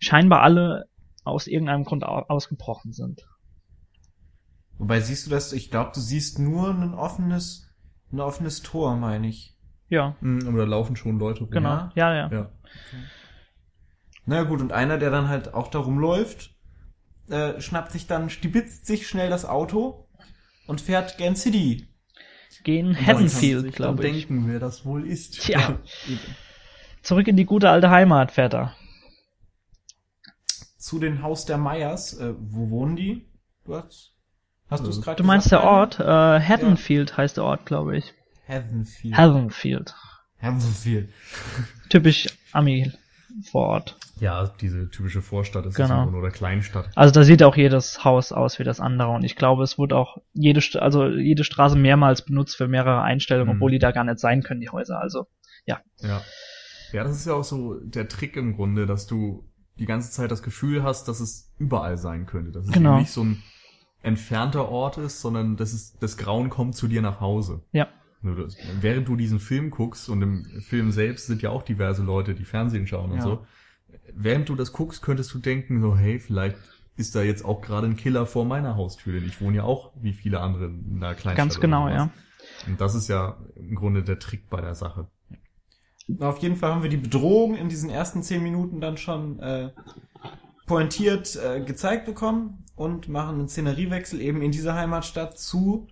[0.00, 0.86] scheinbar alle
[1.24, 3.26] aus irgendeinem Grund ausgebrochen sind.
[4.78, 7.70] Wobei siehst du das, ich glaube, du siehst nur ein offenes,
[8.12, 9.56] ein offenes Tor, meine ich.
[9.88, 10.16] Ja.
[10.20, 11.50] Mhm, aber da laufen schon Leute rum.
[11.50, 12.14] Genau, ja, ja.
[12.14, 12.30] ja.
[12.30, 12.40] ja.
[12.40, 13.02] Okay.
[14.26, 16.54] Na gut, und einer, der dann halt auch da rumläuft,
[17.28, 20.08] äh, schnappt sich dann, stibitzt sich schnell das Auto
[20.66, 21.88] und fährt Gen City.
[22.62, 24.12] Gehen Haddonfield, glaube ich.
[24.12, 25.42] denken, wer das wohl ist.
[25.42, 25.78] Tja.
[27.02, 28.74] Zurück in die gute alte Heimat fährt er.
[30.78, 32.14] Zu den Haus der Meyers.
[32.14, 33.28] Äh, wo wohnen die?
[33.64, 34.13] Du hast
[34.68, 36.00] Hast du es gerade Du meinst der Ort?
[36.00, 37.16] Äh, Haddonfield ja.
[37.18, 38.14] heißt der Ort, glaube ich.
[38.48, 39.16] Haddonfield.
[39.16, 39.94] Haddonfield.
[40.40, 41.08] Haddonfield.
[41.88, 42.92] Typisch Ami
[43.50, 43.96] Vorort.
[44.20, 46.08] Ja, diese typische Vorstadt ist genau.
[46.08, 46.88] oder Kleinstadt.
[46.94, 49.96] Also da sieht auch jedes Haus aus wie das andere und ich glaube, es wurde
[49.96, 53.56] auch jede, also jede Straße mehrmals benutzt für mehrere Einstellungen, mhm.
[53.56, 55.00] obwohl die da gar nicht sein können, die Häuser.
[55.00, 55.26] Also
[55.66, 55.80] ja.
[55.98, 56.22] Ja.
[56.92, 59.50] Ja, das ist ja auch so der Trick im Grunde, dass du
[59.80, 62.52] die ganze Zeit das Gefühl hast, dass es überall sein könnte.
[62.52, 62.98] Dass es genau.
[62.98, 63.42] nicht so ein
[64.04, 67.62] entfernter Ort ist, sondern das ist, das Grauen kommt zu dir nach Hause.
[67.72, 67.88] Ja.
[68.80, 72.44] Während du diesen Film guckst und im Film selbst sind ja auch diverse Leute, die
[72.44, 73.22] Fernsehen schauen und ja.
[73.22, 73.46] so.
[74.14, 76.56] Während du das guckst, könntest du denken so, hey, vielleicht
[76.96, 79.92] ist da jetzt auch gerade ein Killer vor meiner Haustür, denn ich wohne ja auch
[80.00, 81.36] wie viele andere in einer Kleinstadt.
[81.36, 82.10] Ganz genau, ja.
[82.66, 85.08] Und das ist ja im Grunde der Trick bei der Sache.
[86.20, 89.70] Auf jeden Fall haben wir die Bedrohung in diesen ersten zehn Minuten dann schon äh,
[90.66, 95.88] pointiert äh, gezeigt bekommen und machen einen Szeneriewechsel eben in dieser Heimatstadt zu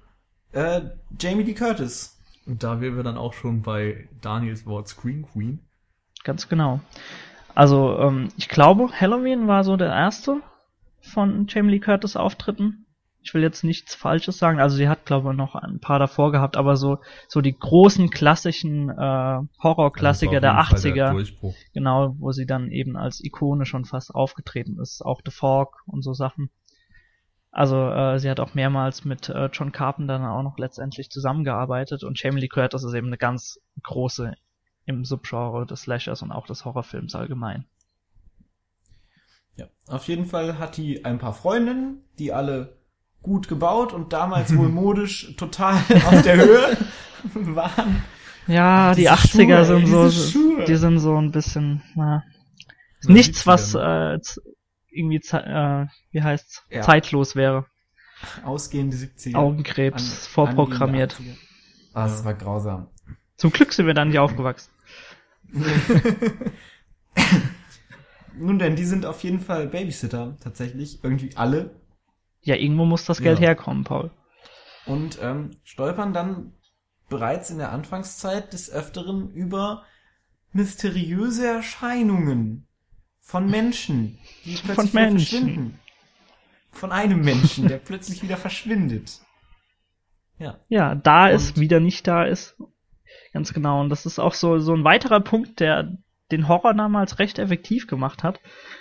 [0.52, 0.82] äh,
[1.18, 2.18] Jamie Lee Curtis.
[2.46, 5.60] Und da wären wir dann auch schon bei Daniels Wort Screen Queen.
[6.24, 6.80] Ganz genau.
[7.54, 10.40] Also ähm, ich glaube, Halloween war so der erste
[11.00, 12.82] von Jamie Lee Curtis Auftritten
[13.22, 16.32] ich will jetzt nichts Falsches sagen, also sie hat glaube ich noch ein paar davor
[16.32, 22.46] gehabt, aber so so die großen klassischen äh, Horrorklassiker der 80er, der genau, wo sie
[22.46, 26.50] dann eben als Ikone schon fast aufgetreten ist, auch The Fork und so Sachen.
[27.52, 32.02] Also äh, sie hat auch mehrmals mit äh, John Carpenter dann auch noch letztendlich zusammengearbeitet
[32.02, 34.34] und Jamie Lee Curtis ist eben eine ganz große
[34.86, 37.66] im Subgenre des Slashers und auch des Horrorfilms allgemein.
[39.56, 42.78] Ja, auf jeden Fall hat die ein paar Freundinnen, die alle
[43.20, 45.74] gut gebaut und damals wohl modisch total
[46.06, 46.76] auf der Höhe
[47.54, 48.02] waren.
[48.46, 50.64] Ja, die 80er Schuhe, sind so, Schuhe.
[50.64, 52.24] die sind so ein bisschen, na,
[53.04, 54.18] nichts, was äh,
[54.92, 56.82] irgendwie, ze- äh, wie heißt's, Ja.
[56.82, 57.66] zeitlos wäre.
[58.44, 59.36] Ausgehende 70er.
[59.38, 61.16] Augenkrebs An- vorprogrammiert.
[61.18, 61.94] angehende 80er.
[61.94, 62.88] Ah, das war grausam.
[63.36, 64.70] Zum Glück sind wir da nicht aufgewachsen.
[68.34, 71.02] Nun denn, die sind auf jeden Fall Babysitter, tatsächlich.
[71.04, 71.80] Irgendwie alle.
[72.40, 73.48] Ja, irgendwo muss das Geld Ja.
[73.48, 74.10] herkommen, Paul.
[74.86, 76.54] Und ähm, stolpern dann
[77.08, 79.84] bereits in der Anfangszeit des Öfteren über
[80.52, 82.66] mysteriöse Erscheinungen
[83.32, 85.38] von Menschen, die plötzlich Von wieder Menschen.
[85.38, 85.78] verschwinden.
[86.70, 89.20] Von einem Menschen, der plötzlich wieder verschwindet.
[90.38, 90.58] Ja.
[90.68, 92.56] Ja, da ist, Und- wieder nicht da ist.
[93.32, 93.80] Ganz genau.
[93.80, 95.96] Und das ist auch so, so ein weiterer Punkt, der
[96.30, 98.40] den Horror damals recht effektiv gemacht hat.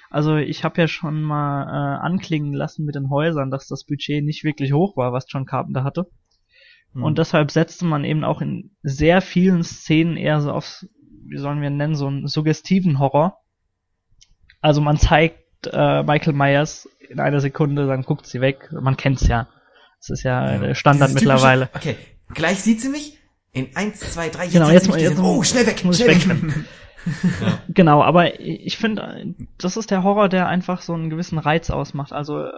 [0.10, 4.22] Also ich habe ja schon mal äh, anklingen lassen mit den Häusern, dass das Budget
[4.24, 6.08] nicht wirklich hoch war, was John Carpenter hatte.
[6.94, 7.04] Hm.
[7.04, 10.86] Und deshalb setzte man eben auch in sehr vielen Szenen eher so auf,
[11.26, 13.38] wie sollen wir ihn nennen, so einen suggestiven Horror.
[14.62, 18.69] Also man zeigt äh, Michael Myers in einer Sekunde, dann guckt sie weg.
[18.71, 19.47] Man kennt's ja.
[20.00, 20.76] Das ist ja, Ja.
[20.76, 21.69] Standard typische- mittlerweile.
[21.74, 21.95] Okay,
[22.34, 23.17] gleich sieht sie mich.
[23.54, 25.19] In eins, zwei, drei, jetzt Genau, jetzt jetzt gesehen.
[25.19, 26.24] Oh, schnell weg, muss ich schnell weg.
[26.30, 26.65] wegrennen.
[27.69, 32.13] Genau, aber ich finde, das ist der Horror, der einfach so einen gewissen Reiz ausmacht.
[32.13, 32.52] Also äh,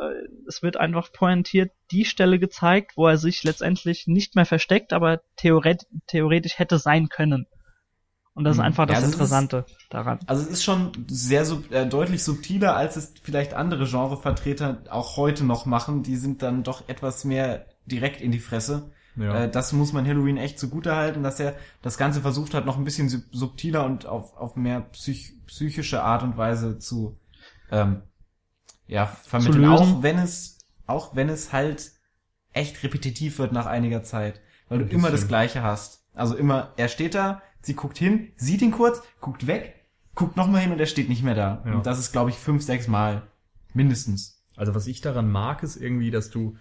[0.48, 5.22] es wird einfach pointiert die Stelle gezeigt, wo er sich letztendlich nicht mehr versteckt, aber
[5.38, 7.48] theoret theoretisch hätte sein können.
[8.36, 8.66] Und das ist Hm.
[8.66, 10.20] einfach Ja, das das ist- Interessante daran.
[10.26, 15.18] Also es ist schon sehr sub äh, deutlich subtiler, als es vielleicht andere Genrevertreter auch
[15.18, 16.02] heute noch machen.
[16.04, 18.92] Die sind dann doch etwas mehr direkt in die Fresse.
[19.16, 19.44] Ja.
[19.44, 22.78] Äh, das muss man Halloween echt zugute halten, dass er das Ganze versucht hat, noch
[22.78, 27.20] ein bisschen sub subtiler und auf, auf mehr psych psychische Art und Weise zu
[27.72, 28.02] ähm,
[28.88, 29.66] ja, vermitteln.
[29.66, 31.92] Auch wenn es, auch wenn es halt
[32.52, 34.42] echt repetitiv wird nach einiger Zeit.
[34.70, 35.28] Weil du immer das.
[35.28, 36.04] Gleiche hast.
[36.16, 40.62] Also immer, er steht da, sie guckt hin, sieht ihn kurz, guckt weg, guckt nochmal
[40.62, 41.64] hin und er steht nicht mehr da.
[41.66, 41.74] Ja.
[41.74, 43.24] Und das ist, glaube ich, fünf, sechs Mal.
[43.74, 44.44] Mindestens.
[44.56, 46.58] Also was ich daran mag, ist irgendwie, dass du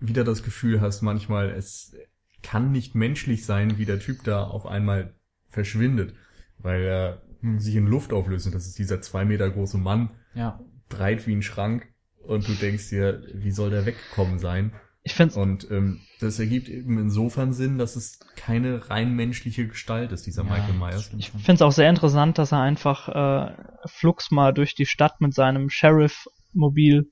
[0.00, 1.94] wieder das Gefühl hast, manchmal, es
[2.42, 5.14] kann nicht menschlich sein, wie der Typ da auf einmal
[5.50, 6.14] verschwindet,
[6.58, 7.22] weil er
[7.58, 8.46] sich in Luft auflöst.
[8.46, 10.60] Und das ist dieser zwei Meter große Mann, Ja.
[10.88, 11.86] breit wie ein Schrank.
[12.22, 14.72] Und du denkst dir, wie soll der weggekommen sein?
[15.06, 20.10] Ich finde Und ähm, das ergibt eben insofern Sinn, dass es keine rein menschliche Gestalt
[20.10, 21.12] ist, dieser Michael Myers.
[21.16, 23.52] ich find's auch sehr interessant, dass er einfach äh,
[23.84, 27.08] flugs mal durch die Stadt mit seinem Sheriff-Mobil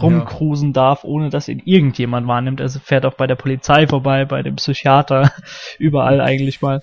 [0.00, 2.60] rumcruisen darf, ohne dass ihn irgendjemand wahrnimmt.
[2.60, 5.32] Er fährt auch bei der Polizei vorbei, bei dem Psychiater,
[5.80, 6.80] überall eigentlich mal.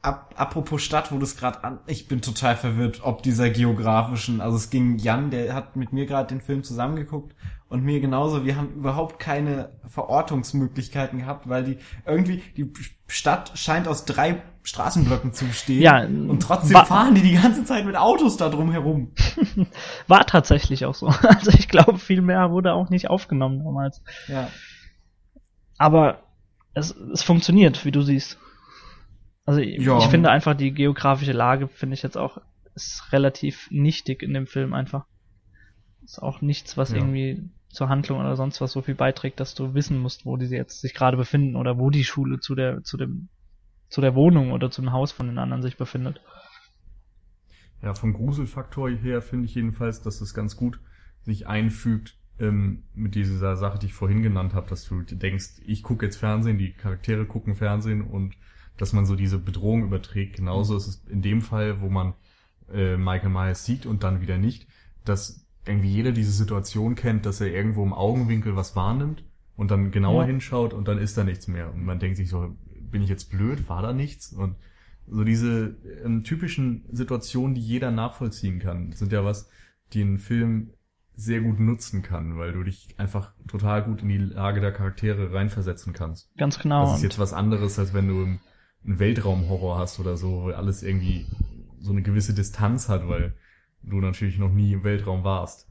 [0.00, 4.40] Ap apropos Stadt, wo du es gerade an, ich bin total verwirrt, ob dieser geografischen,
[4.40, 7.36] also es ging Jan, der hat mit mir gerade den Film zusammengeguckt
[7.72, 12.70] und mir genauso, wir haben überhaupt keine Verortungsmöglichkeiten gehabt, weil die irgendwie, die
[13.08, 17.64] Stadt scheint aus drei Straßenblöcken zu bestehen Ja, und trotzdem wa- fahren die die ganze
[17.64, 19.12] Zeit mit Autos da drum herum.
[20.06, 21.06] War tatsächlich auch so.
[21.22, 24.02] Also ich glaube, viel mehr wurde auch nicht aufgenommen damals.
[24.28, 24.48] Ja.
[25.78, 26.22] Aber
[26.74, 28.38] es, es funktioniert, wie du siehst.
[29.44, 29.98] Also ich, Ja.
[29.98, 32.38] ich finde einfach die geografische Lage finde ich jetzt auch
[32.74, 35.04] ist relativ nichtig in dem Film einfach.
[36.04, 36.96] Ist auch nichts, was Ja.
[36.98, 40.46] irgendwie zur Handlung oder sonst was so viel beiträgt, dass du wissen musst, wo die
[40.46, 43.28] jetzt sich gerade befinden oder wo die Schule zu der zu dem
[43.88, 46.20] zu der Wohnung oder zum Haus von den anderen sich befindet.
[47.82, 50.80] Ja, vom Gruselfaktor her finde ich jedenfalls, dass es ganz gut
[51.22, 55.82] sich einfügt ähm, mit dieser Sache, die ich vorhin genannt habe, dass du denkst, ich
[55.82, 58.36] gucke jetzt Fernsehen, die Charaktere gucken Fernsehen und
[58.76, 60.36] dass man so diese Bedrohung überträgt.
[60.36, 62.14] Genauso ist es in dem Fall, wo man
[62.72, 64.66] äh, Michael Myers sieht und dann wieder nicht,
[65.04, 69.24] dass irgendwie jeder diese Situation kennt, dass er irgendwo im Augenwinkel was wahrnimmt
[69.56, 70.26] und dann genauer Ja.
[70.26, 71.72] hinschaut und dann ist da nichts mehr.
[71.72, 72.56] Und man denkt sich so,
[72.90, 73.68] bin ich jetzt blöd?
[73.68, 74.32] War da nichts?
[74.32, 74.56] Und
[75.06, 79.48] so diese ähm, typischen Situationen, die jeder nachvollziehen kann, sind ja was,
[79.92, 80.70] die ein Film
[81.14, 85.32] sehr gut nutzen kann, weil du dich einfach total gut in die Lage der Charaktere
[85.32, 86.34] reinversetzen kannst.
[86.38, 86.86] Ganz genau.
[86.86, 90.82] Das ist jetzt was anderes, als wenn du einen Weltraumhorror hast oder so, wo alles
[90.82, 91.26] irgendwie
[91.80, 93.34] so eine gewisse Distanz hat, weil
[93.82, 95.68] du natürlich noch nie im Weltraum warst.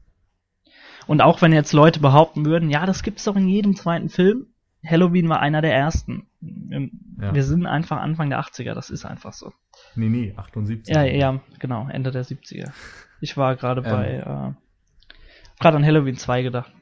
[1.06, 4.46] Und auch wenn jetzt Leute behaupten würden, ja, das gibt's doch in jedem zweiten Film.
[4.86, 6.26] Halloween war einer der ersten.
[6.70, 7.32] Ähm, Ja.
[7.34, 9.52] Wir sind einfach Anfang der 80er, das ist einfach so.
[9.94, 10.92] Nee, nee, 78.
[10.92, 12.72] Ja, ja, genau, Ende der 70er.
[13.20, 13.90] Ich war gerade Ähm.
[13.90, 16.72] bei, äh, gerade an Halloween 2 gedacht.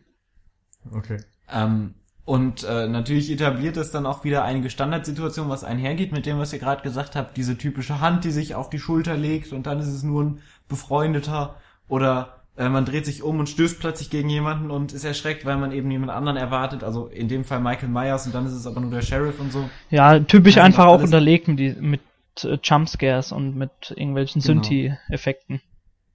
[0.90, 1.18] Okay.
[1.50, 1.94] Ähm,
[2.30, 6.52] und äh, natürlich etabliert es dann auch wieder einige Standardsituationen, was einhergeht mit dem, was
[6.52, 7.36] ihr gerade gesagt habt.
[7.36, 10.38] Diese typische Hand, die sich auf die Schulter legt und dann ist es nur ein
[10.68, 11.56] Befreundeter
[11.88, 15.56] oder äh, man dreht sich um und stößt plötzlich gegen jemanden und ist erschreckt, weil
[15.56, 16.84] man eben jemand anderen erwartet.
[16.84, 19.52] Also in dem Fall Michael Myers und dann ist es aber nur der Sheriff und
[19.52, 19.68] so.
[19.90, 22.00] Ja, typisch Also einfach auch unterlegt mit, die, mit
[22.44, 24.62] äh, Jumpscares und mit irgendwelchen Genau.
[24.62, 25.62] Synthi-Effekten.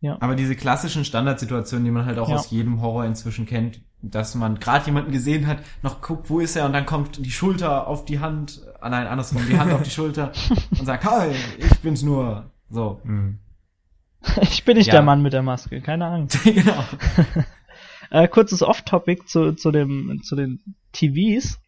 [0.05, 0.17] Ja.
[0.19, 2.35] Aber diese klassischen Standardsituationen, die man halt auch Ja.
[2.35, 6.55] aus jedem Horror inzwischen kennt, dass man gerade jemanden gesehen hat, noch guckt, wo ist
[6.55, 9.81] er, und dann kommt die Schulter auf die Hand, ah nein, andersrum, die Hand auf
[9.81, 10.31] die Schulter
[10.79, 12.51] und sagt, hi, ich bin's nur.
[12.69, 13.01] So.
[13.03, 13.39] Mhm.
[14.41, 14.93] Ich bin nicht Ja.
[14.93, 16.41] der Mann mit der Maske, keine Angst.
[16.43, 16.83] genau.
[18.11, 20.59] Äh, kurzes Off-Topic zu, zu, dem, zu den
[20.93, 21.59] TVs.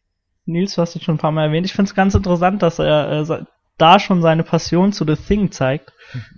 [0.45, 1.65] Nils, du hast es schon ein paar Mal erwähnt.
[1.65, 3.45] Ich finde es ganz interessant, dass er äh,
[3.77, 5.91] da schon seine Passion zu The Thing zeigt,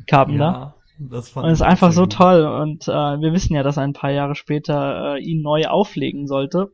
[0.07, 0.75] Carpenter.
[0.99, 2.13] Das fand Und es ist einfach so gut.
[2.13, 2.45] toll.
[2.45, 6.27] Und äh, wir wissen ja, dass er ein paar Jahre später äh, ihn neu auflegen
[6.27, 6.71] sollte.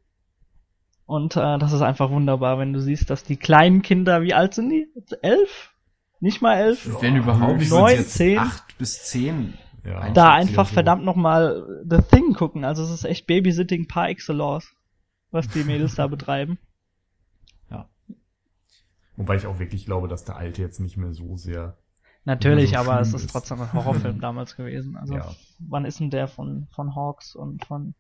[1.06, 4.56] Und äh, das ist einfach wunderbar, wenn du siehst, dass die kleinen Kinder, wie alt
[4.56, 4.88] sind die?
[5.22, 5.72] Elf?
[6.20, 7.02] Nicht mal elf?
[7.02, 8.40] Wenn überhaupt, neun, zehn.
[8.40, 9.54] acht bis zehn.
[9.84, 10.10] Ja.
[10.12, 10.74] Da einfach so.
[10.74, 12.66] verdammt nochmal The Thing gucken.
[12.66, 14.74] Also es ist echt Babysitting par excellence,
[15.30, 16.58] was die Mädels da betreiben.
[19.18, 21.78] Wobei ich auch wirklich glaube, dass der Alte jetzt nicht mehr so sehr.
[22.26, 24.98] Natürlich, aber es ist trotzdem ein Horrorfilm damals gewesen.
[24.98, 25.34] Also Ja.
[25.60, 27.94] wann ist denn der von, von Hawks und von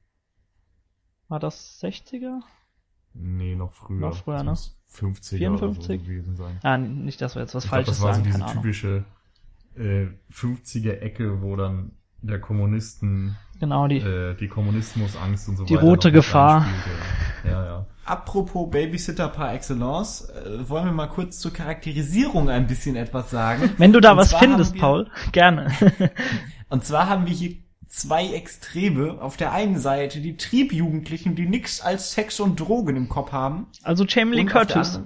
[1.28, 2.42] war das 60er?
[3.14, 4.00] Nee, noch früher.
[4.02, 4.52] Noch früher, ne?
[4.52, 5.64] muss 50er 54?
[5.64, 6.60] oder so gewesen sein.
[6.64, 9.06] Ah, nicht, dass wir jetzt was Ich Falsches das war so sagen, diese typische
[9.76, 13.98] äh, 50er-Ecke, wo dann der Kommunisten, Genau, die.
[14.00, 15.86] äh, die Kommunismusangst und so Die weiter.
[15.86, 16.68] rote noch mit Gefahr.
[17.44, 17.86] Ja, ja.
[18.06, 23.72] Apropos Babysitter par excellence, äh, wollen wir mal kurz zur Charakterisierung ein bisschen etwas sagen.
[23.78, 25.72] Wenn du da Und was findest, wir- Paul, gerne.
[26.70, 27.56] Und zwar haben wir hier
[27.88, 29.22] zwei Extreme.
[29.22, 33.68] Auf der einen Seite die Triebjugendlichen, die nichts als Sex und Drogen im Kopf haben.
[33.84, 35.00] Also Jamie Lee Curtis.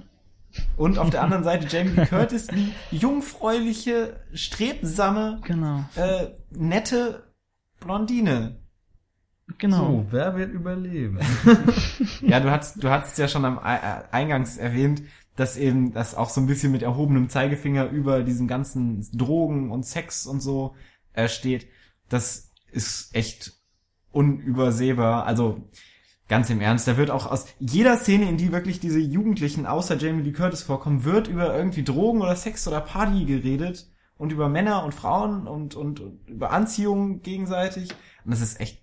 [0.76, 7.22] Und auf der anderen Seite Jamie Lee Curtis, die jungfräuliche, strebsame, Genau, äh, nette
[7.78, 8.56] Blondine.
[9.58, 9.86] Genau.
[9.86, 11.18] So, wer wird überleben?
[12.22, 13.78] Ja, du hast, du hast ja schon am äh,
[14.10, 15.02] Eingangs erwähnt,
[15.36, 19.86] dass eben das auch so ein bisschen mit erhobenem Zeigefinger über diesen ganzen Drogen und
[19.86, 20.74] Sex und so
[21.14, 21.66] äh, steht.
[22.08, 23.52] Das ist echt
[24.12, 25.24] unübersehbar.
[25.26, 25.68] Also
[26.28, 29.96] ganz im Ernst, da wird auch aus jeder Szene, in die wirklich diese Jugendlichen außer
[29.96, 34.48] Jamie Lee Curtis vorkommen, wird über irgendwie Drogen oder Sex oder Party geredet und über
[34.48, 37.90] Männer und Frauen und, und, und über Anziehung gegenseitig.
[38.24, 38.82] Und das ist echt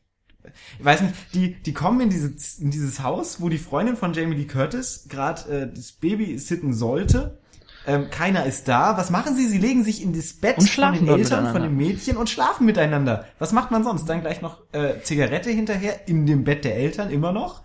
[0.79, 4.13] ich weiß nicht, die, die kommen in, diese, in dieses Haus, wo die Freundin von
[4.13, 7.39] Jamie Lee Curtis gerade äh, das Baby sitten sollte.
[7.87, 8.97] Ähm, keiner ist da.
[8.97, 9.47] Was machen sie?
[9.47, 12.65] Sie legen sich in das Bett Und von den Eltern, von den Mädchen und schlafen
[12.65, 13.25] miteinander.
[13.39, 14.05] Was macht man sonst?
[14.05, 17.63] Dann gleich noch äh, Zigarette hinterher in dem Bett der Eltern immer noch.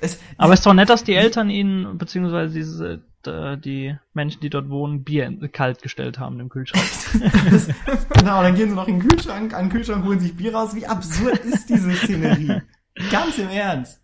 [0.00, 4.40] Es, Aber es ist doch nett, dass die Eltern ihnen, beziehungsweise diese, äh, die Menschen,
[4.40, 6.84] die dort wohnen, Bier in- kalt gestellt haben im Kühlschrank.
[8.14, 10.74] genau, dann gehen sie noch in den Kühlschrank, an den Kühlschrank holen sich Bier raus.
[10.74, 12.62] Wie absurd ist diese Szenerie?
[13.10, 14.00] Ganz im Ernst.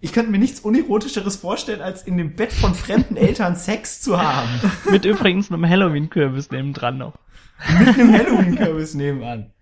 [0.00, 4.20] Ich könnte mir nichts unerotischeres vorstellen, als in dem Bett von fremden Eltern Sex zu
[4.20, 4.48] haben.
[4.90, 7.14] Mit übrigens einem Halloween-Kürbis nebendran noch.
[7.78, 9.52] Mit einem Halloween-Kürbis nebenan.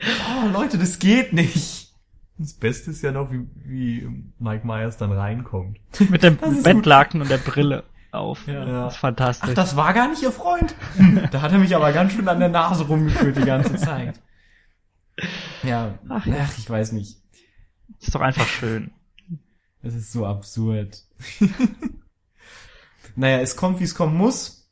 [0.00, 1.92] Oh, Leute, das geht nicht.
[2.38, 5.78] Das Beste ist ja noch, wie, wie Mike Myers dann reinkommt.
[6.10, 8.46] Mit dem Bettlaken und der Brille auf.
[8.46, 8.64] Ja.
[8.64, 9.50] Das ist fantastisch.
[9.50, 10.74] Ach, das war gar nicht ihr Freund.
[11.30, 14.20] Da hat er mich aber ganz schön an der Nase rumgeführt die ganze Zeit.
[15.62, 16.48] Ja, Ach ach, ja.
[16.56, 17.18] ich weiß nicht.
[18.00, 18.90] ist doch einfach schön.
[19.82, 21.02] Das ist so absurd.
[23.16, 24.70] naja, es kommt, wie es kommen muss.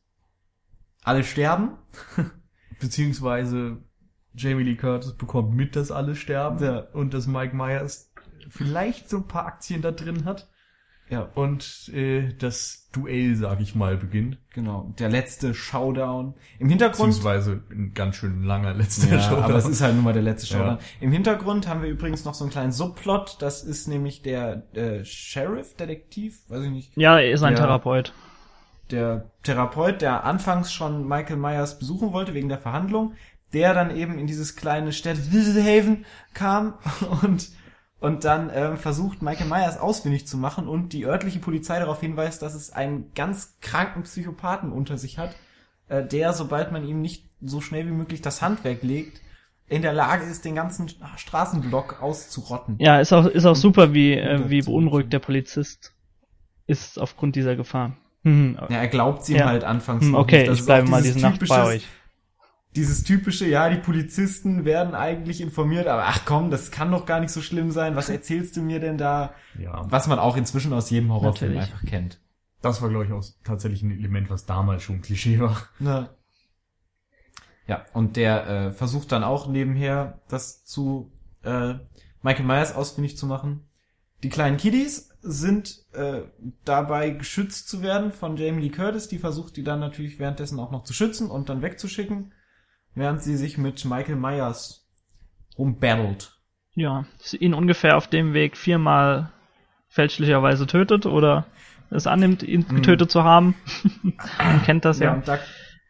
[1.03, 1.73] Alle sterben.
[2.81, 3.79] Beziehungsweise
[4.35, 6.79] Jamie Lee Curtis bekommt mit, dass alle sterben Ja.
[6.93, 8.13] und dass Mike Myers
[8.49, 10.49] vielleicht so ein paar Aktien da drin hat
[11.11, 14.39] Ja, und äh, das Duell, sag ich mal, beginnt.
[14.55, 14.95] genau.
[14.99, 16.35] Der letzte Showdown.
[16.59, 19.45] Im Hintergrund Beziehungsweise ein ganz schön langer letzter Ja, Showdown.
[19.45, 20.77] aber es ist halt nun mal der letzte Showdown.
[20.77, 20.79] Ja.
[21.01, 23.37] Im Hintergrund haben wir übrigens noch so einen kleinen Subplot.
[23.41, 27.61] Das ist nämlich der äh, Sheriff, Detektiv, weiß ich nicht, Ja, er ist ein Ja.
[27.61, 28.13] Therapeut.
[28.91, 33.15] der Therapeut, der anfangs schon Michael Myers besuchen wollte wegen der Verhandlung,
[33.53, 36.75] der dann eben in dieses kleine Städte Haven kam
[37.23, 37.51] und
[38.01, 42.43] und dann ähm, versucht Michael Myers ausfindig zu machen und die örtliche Polizei darauf hinweist,
[42.43, 45.37] dass es einen ganz kranken Psychopathen unter sich hat,
[45.89, 49.21] äh, der, sobald man ihm nicht so schnell wie möglich das Handwerk legt,
[49.69, 52.77] in der Lage ist, den ganzen Straßenblock auszurotten.
[52.81, 55.93] Ja, ist auch, ist auch super, wie, äh, wie beunruhigt der Polizist
[56.67, 57.97] ist aufgrund dieser Gefahr.
[58.25, 58.59] Hm.
[58.69, 59.47] Ja, er glaubt ihm Ja.
[59.47, 60.49] halt anfangs Hm, okay, nicht.
[60.49, 61.87] Das ich bleibe mal diese Nacht bei euch.
[62.77, 67.21] Dieses typische, ja, die Polizisten werden eigentlich informiert, aber ach komm, das kann doch gar
[67.21, 67.97] nicht so schlimm sein.
[67.97, 69.35] Was erzählst du mir denn da?
[69.59, 71.75] ja, Was man auch inzwischen aus jedem Horrorfilm Natürlich.
[71.75, 72.21] einfach kennt.
[72.63, 75.57] das war, glaube ich, auch tatsächlich ein Element, was damals schon Klischee war.
[75.81, 76.11] Ne?
[77.67, 81.75] Ja, und der äh, versucht dann auch nebenher, das zu äh,
[82.23, 83.69] Michael Myers ausfindig zu machen.
[84.23, 86.23] Die kleinen Kiddies sind äh,
[86.65, 89.09] dabei geschützt zu werden von Jamie Lee Curtis.
[89.09, 92.33] Die versucht die dann natürlich währenddessen auch noch zu schützen und dann wegzuschicken.
[92.95, 94.87] Während sie sich mit Michael Myers
[95.59, 96.33] rumbattelt.
[96.75, 99.33] Ja, sie ihn ungefähr auf dem Weg viermal
[99.89, 101.47] fälschlicherweise tötet oder
[101.91, 102.77] es annimmt, ihn Mhm.
[102.77, 103.55] getötet zu haben.
[104.39, 105.15] Man kennt das Ja, ja.
[105.15, 105.39] und da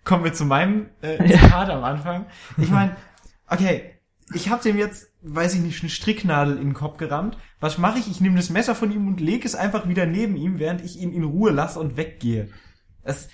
[0.04, 2.26] kommen wir zu meinem äh, Zitat am Anfang.
[2.56, 2.96] Ich meine,
[3.46, 3.94] okay,
[4.32, 7.36] ich habe dem jetzt, weiß ich nicht, eine Stricknadel in den Kopf gerammt.
[7.60, 8.08] Was mache ich?
[8.10, 10.98] Ich nehme das Messer von ihm und lege es einfach wieder neben ihm, während ich
[10.98, 12.48] ihn in Ruhe lasse und weggehe.
[13.04, 13.28] Das,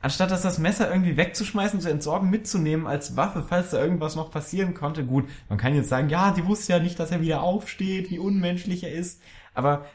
[0.00, 4.30] anstatt dass das Messer irgendwie wegzuschmeißen, zu entsorgen, mitzunehmen als Waffe, falls da irgendwas noch
[4.30, 5.04] passieren konnte.
[5.04, 8.18] Gut, man kann jetzt sagen, ja, die wusste ja nicht, dass er wieder aufsteht, wie
[8.18, 9.20] unmenschlich er ist.
[9.54, 9.86] Aber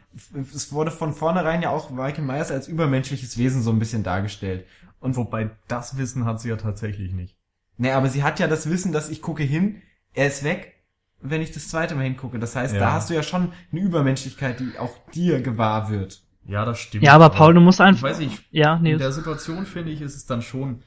[0.53, 4.65] es wurde von vornherein ja auch Michael Myers als übermenschliches Wesen so ein bisschen dargestellt.
[4.99, 7.37] Und wo, Wobei das Wissen hat sie ja tatsächlich nicht.
[7.77, 9.81] ne, aber sie hat ja das Wissen, dass ich gucke hin,
[10.13, 10.73] er ist weg,
[11.21, 12.39] wenn ich das zweite Mal hingucke.
[12.39, 12.79] Das heißt, Ja.
[12.79, 16.21] da hast du ja schon eine Übermenschlichkeit, die auch dir gewahr wird.
[16.45, 17.03] Ja, das stimmt.
[17.03, 18.07] Ja, aber Paul, du musst einfach.
[18.07, 20.81] Ich weiß nicht, Ja, in nee, der Situation finde ich, ist es dann schon,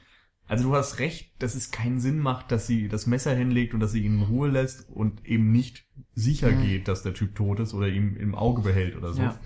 [0.47, 3.79] also du hast recht, dass es keinen Sinn macht, dass sie das Messer hinlegt und
[3.79, 6.61] dass sie ihn in Ruhe lässt und eben nicht sicher Mhm.
[6.63, 9.21] geht, dass der Typ tot ist oder ihm im Auge behält oder so.
[9.23, 9.39] Ja.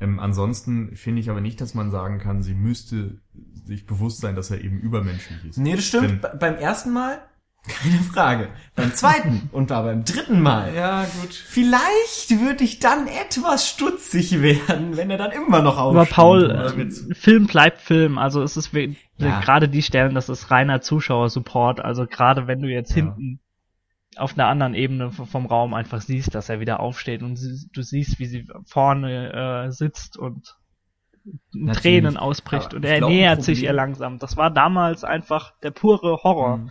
[0.00, 3.20] Ähm, ansonsten finde ich aber nicht, dass man sagen kann, sie müsste
[3.64, 5.56] sich bewusst sein, dass er eben übermenschlich ist.
[5.58, 6.10] Nee, das stimmt.
[6.10, 7.20] Denn- Be- beim ersten Mal,
[7.66, 8.48] keine Frage.
[8.76, 10.74] Beim zweiten und da beim dritten Mal.
[10.74, 11.32] Ja, gut.
[11.32, 16.14] Vielleicht würde ich dann etwas stutzig werden, wenn er dann immer noch aber aufsteht.
[16.14, 16.90] Paul, oder äh.
[17.14, 18.18] Film bleibt Film.
[18.18, 19.40] Also es ist Ja.
[19.40, 21.80] gerade die Stellen, das ist reiner Zuschauersupport.
[21.80, 22.96] Also gerade wenn du jetzt Ja.
[22.96, 23.40] hinten
[24.16, 27.38] auf einer anderen Ebene vom Raum einfach siehst, dass er wieder aufsteht und
[27.72, 30.56] du siehst, wie sie vorne äh, sitzt und
[31.52, 31.80] Natürlich.
[31.82, 34.18] Tränen ausbricht Aber und er nähert sich ihr langsam.
[34.18, 36.58] Das war damals einfach der pure Horror.
[36.58, 36.70] Mhm.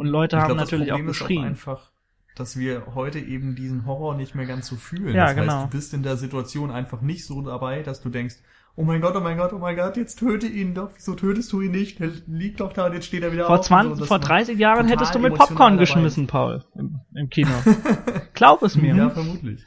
[0.00, 1.44] Und Leute Ich haben glaub, natürlich auch Problem ist geschrien.
[1.44, 1.90] einfach,
[2.34, 5.14] dass wir heute eben diesen Horror nicht mehr ganz so fühlen.
[5.14, 5.52] Ja, das genau.
[5.52, 8.36] heißt, du bist in der Situation einfach nicht so dabei, dass du denkst,
[8.76, 10.88] oh mein Gott, oh mein Gott, oh mein Gott, jetzt töte ihn doch.
[10.94, 12.00] Wieso tötest du ihn nicht?
[12.00, 13.66] Er liegt doch da und jetzt steht er wieder Vor auf.
[13.66, 14.04] 20, und so.
[14.06, 17.50] Vor macht 30 Jahren hättest du mit Popcorn geschmissen, Paul, im, im Kino.
[18.32, 18.94] Glaub es mir.
[18.94, 19.62] Ja, vermutlich.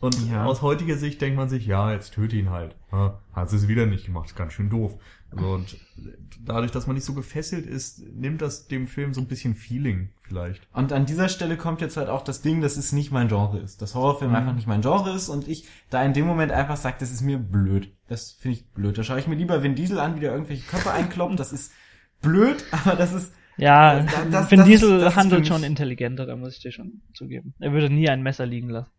[0.00, 0.44] Und Ja.
[0.44, 2.76] aus heutiger Sicht denkt man sich, ja, jetzt töte ihn halt.
[2.92, 4.96] Ja, hat es wieder nicht gemacht, ist ganz schön doof.
[5.30, 5.76] Und
[6.42, 10.08] dadurch, dass man nicht so gefesselt ist, nimmt das dem Film so ein bisschen Feeling
[10.22, 10.66] vielleicht.
[10.72, 13.58] Und an dieser Stelle kommt jetzt halt auch das Ding, dass es nicht mein Genre
[13.58, 13.82] ist.
[13.82, 16.96] Dass Horrorfilm einfach nicht mein Genre ist und ich da in dem Moment einfach sage,
[17.00, 17.92] das ist mir blöd.
[18.08, 18.96] Das finde ich blöd.
[18.96, 21.38] Da schaue ich mir lieber Vin Diesel an, wie der irgendwelche Köpfe einkloppt.
[21.38, 21.72] Das ist
[22.22, 26.54] blöd, aber das ist Ja, Das- das- Vin das- Diesel handelt schon intelligenter, da muss
[26.54, 27.52] ich dir schon zugeben.
[27.58, 28.90] Er würde nie ein Messer liegen lassen.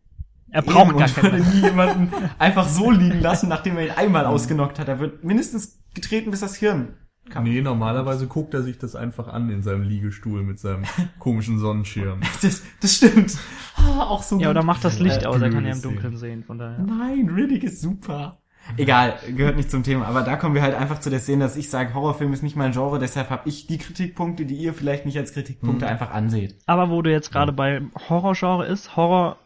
[0.52, 3.86] Er Eben, braucht gar und kein würde nie jemanden einfach so liegen lassen, nachdem er
[3.86, 4.88] ihn einmal ausgenockt hat.
[4.88, 6.94] Er wird mindestens getreten, bis das Hirn
[7.28, 7.44] kam.
[7.44, 10.82] Nee, normalerweise guckt er sich das einfach an in seinem Liegestuhl mit seinem
[11.20, 12.20] komischen Sonnenschirm.
[12.42, 13.36] Das, das stimmt.
[13.76, 14.56] Ah, auch so Ja, gut.
[14.56, 16.78] oder macht das Licht Äh, aus, er kann ja im Dunkeln sehen, von daher.
[16.80, 18.38] Nein, Riddick ist super.
[18.76, 20.06] Egal, gehört nicht zum Thema.
[20.06, 22.56] Aber da kommen wir halt einfach zu der Szene, dass ich sage, Horrorfilm ist nicht
[22.56, 25.90] mein Genre, deshalb habe ich die Kritikpunkte, die ihr vielleicht nicht als Kritikpunkte Mhm.
[25.90, 26.56] einfach anseht.
[26.66, 29.38] Aber wo du jetzt gerade bei Horrorgenre ist, Horror,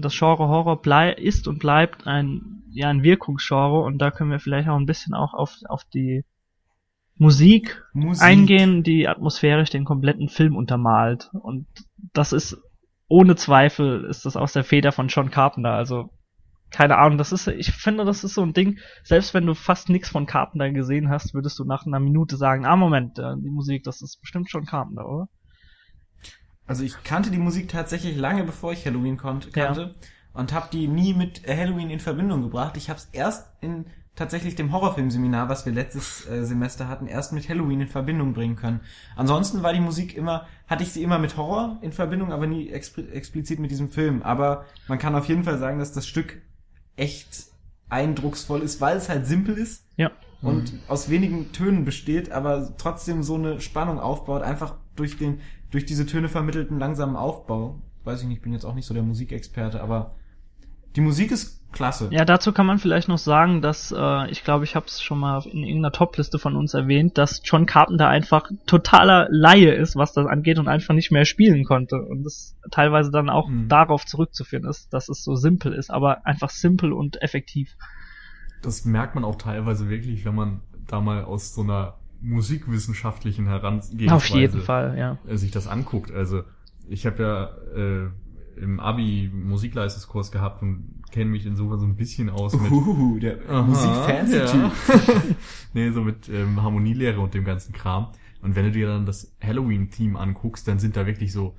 [0.00, 4.40] das Genre Horror blei ist und bleibt ein, ja, ein Wirkungsgenre und da können wir
[4.40, 6.24] vielleicht auch ein bisschen auch auf, auf die
[7.16, 8.22] Musik Musik.
[8.22, 11.30] eingehen, die atmosphärisch den kompletten Film untermalt.
[11.32, 11.66] Und
[12.12, 12.60] das ist,
[13.06, 15.72] ohne Zweifel, ist das aus der Feder von John Carpenter.
[15.72, 16.10] Also,
[16.70, 19.88] keine Ahnung, das ist, ich finde, das ist so ein Ding, selbst wenn du fast
[19.88, 23.50] nichts von Carpenter gesehen hast, würdest du nach einer Minute sagen, ah, Moment, äh, die
[23.50, 25.28] Musik, das ist bestimmt John Carpenter, oder?
[26.66, 29.66] Also ich kannte die Musik tatsächlich lange bevor ich Halloween kon- Ja.
[29.66, 29.94] kannte
[30.32, 32.76] und habe die nie mit Halloween in Verbindung gebracht.
[32.76, 37.32] Ich habe es erst in tatsächlich dem Horrorfilmseminar, was wir letztes äh, Semester hatten, erst
[37.32, 38.80] mit Halloween in Verbindung bringen können.
[39.16, 42.70] Ansonsten war die Musik immer, hatte ich sie immer mit Horror in Verbindung, aber nie
[42.70, 44.22] expl explizit mit diesem Film.
[44.22, 46.40] Aber man kann auf jeden Fall sagen, dass das Stück
[46.96, 47.46] echt
[47.88, 50.10] eindrucksvoll ist, weil es halt simpel ist Ja.
[50.42, 55.40] und aus wenigen Tönen besteht, aber trotzdem so eine Spannung aufbaut, einfach durch den,
[55.74, 57.80] durch diese Töne vermittelten langsamen Aufbau.
[58.04, 60.12] Weiß ich nicht, bin jetzt auch nicht so der Musikexperte, aber
[60.94, 62.08] die Musik ist klasse.
[62.12, 65.18] Ja, dazu kann man vielleicht noch sagen, dass äh, ich glaube, ich habe es schon
[65.18, 70.12] mal in irgendeiner Topliste von uns erwähnt, dass John Carpenter einfach totaler Laie ist, was
[70.12, 73.68] das angeht und einfach nicht mehr spielen konnte und das teilweise dann auch Mhm.
[73.68, 77.76] darauf zurückzuführen ist, dass es so simpel ist, aber einfach simpel und effektiv.
[78.62, 81.94] Das merkt man auch teilweise wirklich, wenn man da mal aus so einer
[82.24, 85.18] musikwissenschaftlichen Herangehensweise Auf jeden Fall, ja.
[85.28, 86.10] äh, sich das anguckt.
[86.10, 86.42] Also
[86.88, 87.44] ich habe ja
[87.76, 88.10] äh,
[88.60, 93.38] im Abi Musikleistungskurs gehabt und kenne mich insofern so ein bisschen aus mit Uh, der
[93.48, 94.54] Aha, Musikfancy-Typ.
[94.54, 94.72] ja.
[95.74, 98.08] nee, so mit ähm, Harmonielehre und dem ganzen Kram.
[98.42, 101.56] Und wenn du dir dann das Halloween-Team anguckst, dann sind da wirklich so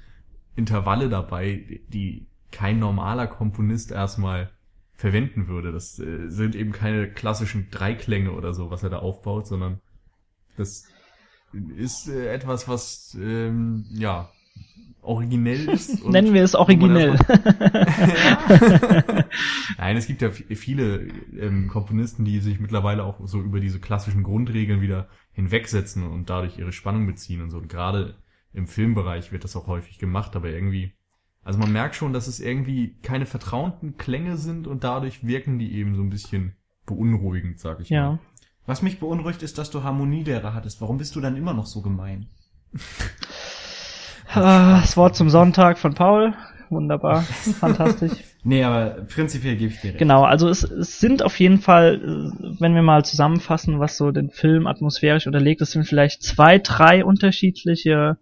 [0.55, 4.51] Intervalle dabei, die kein normaler Komponist erstmal
[4.93, 5.71] verwenden würde.
[5.71, 9.79] Das äh, sind eben keine klassischen Dreiklänge oder so, was er da aufbaut, sondern
[10.57, 10.85] das
[11.77, 14.29] ist äh, etwas, was ähm, ja
[15.05, 16.05] originell ist.
[16.09, 17.13] Nennen wir es originell.
[19.77, 21.07] Nein, es gibt ja viele
[21.39, 26.57] ähm, Komponisten, die sich mittlerweile auch so über diese klassischen Grundregeln wieder hinwegsetzen und dadurch
[26.57, 27.57] ihre Spannung beziehen und so.
[27.57, 28.15] Und gerade
[28.53, 30.93] im Filmbereich wird das auch häufig gemacht, aber irgendwie,
[31.43, 35.73] also man merkt schon, dass es irgendwie keine vertrauten Klänge sind und dadurch wirken die
[35.73, 38.11] eben so ein bisschen beunruhigend, sag ich ja.
[38.11, 38.19] mal.
[38.65, 40.81] Was mich beunruhigt, ist, dass du Harmonielehrer hattest.
[40.81, 42.27] Warum bist du dann immer noch so gemein?
[44.33, 46.33] Ah, Das Wort zum Sonntag von Paul.
[46.69, 47.21] Wunderbar.
[47.59, 48.11] Fantastisch.
[48.43, 49.97] Nee, aber prinzipiell gebe ich dir recht.
[49.99, 52.01] Genau, also es, es sind auf jeden Fall,
[52.59, 57.05] wenn wir mal zusammenfassen, was so den Film atmosphärisch unterlegt, es sind vielleicht zwei, drei
[57.05, 58.17] unterschiedliche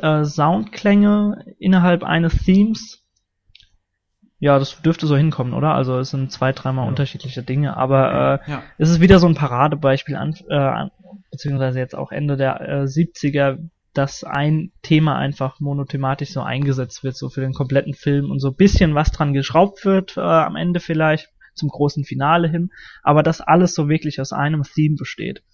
[0.00, 3.01] äh, Soundklänge innerhalb eines Themes.
[4.42, 5.72] Ja, das dürfte so hinkommen, oder?
[5.72, 6.88] Also es sind zwei, dreimal Ja.
[6.88, 8.64] unterschiedliche Dinge, aber äh, Ja.
[8.76, 10.88] es ist wieder so ein Paradebeispiel, an, äh,
[11.30, 13.58] beziehungsweise jetzt auch Ende der äh, 70er,
[13.94, 18.48] dass ein Thema einfach monothematisch so eingesetzt wird, so für den kompletten Film und so
[18.48, 22.70] ein bisschen was dran geschraubt wird, äh, am Ende vielleicht zum großen Finale hin,
[23.04, 25.44] aber dass alles so wirklich aus einem Theme besteht.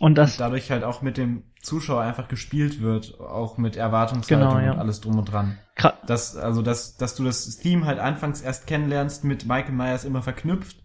[0.00, 4.60] Und das, dadurch halt auch mit dem Zuschauer einfach gespielt wird, auch mit Erwartungshaltung Genau,
[4.64, 4.72] ja.
[4.72, 5.58] und alles drum und dran.
[5.76, 10.04] gra- dass also dass dass du das Theme halt anfangs erst kennenlernst mit Michael Myers
[10.04, 10.76] immer verknüpft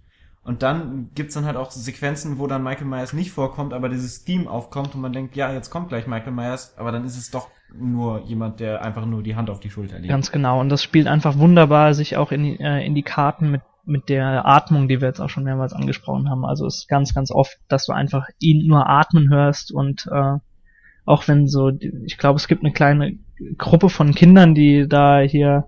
[0.44, 4.24] und dann gibt's dann halt auch Sequenzen, wo dann Michael Myers nicht vorkommt, aber dieses
[4.26, 7.30] Theme aufkommt und man denkt, ja, jetzt kommt gleich Michael Myers, aber dann ist es
[7.30, 10.10] doch nur jemand, der einfach nur die Hand auf die Schulter legt.
[10.10, 10.60] Ganz genau.
[10.60, 14.10] Und das spielt einfach wunderbar sich auch in, die- äh, in die Karten mit, mit
[14.10, 16.46] der Atmung, die wir jetzt auch schon mehrmals angesprochen haben.
[16.46, 20.38] Also es ist ganz, ganz oft, dass du einfach ihn nur atmen hörst und äh,
[21.06, 23.18] auch wenn so, ich glaube, es gibt eine kleine
[23.58, 25.68] Gruppe von Kindern, die da hier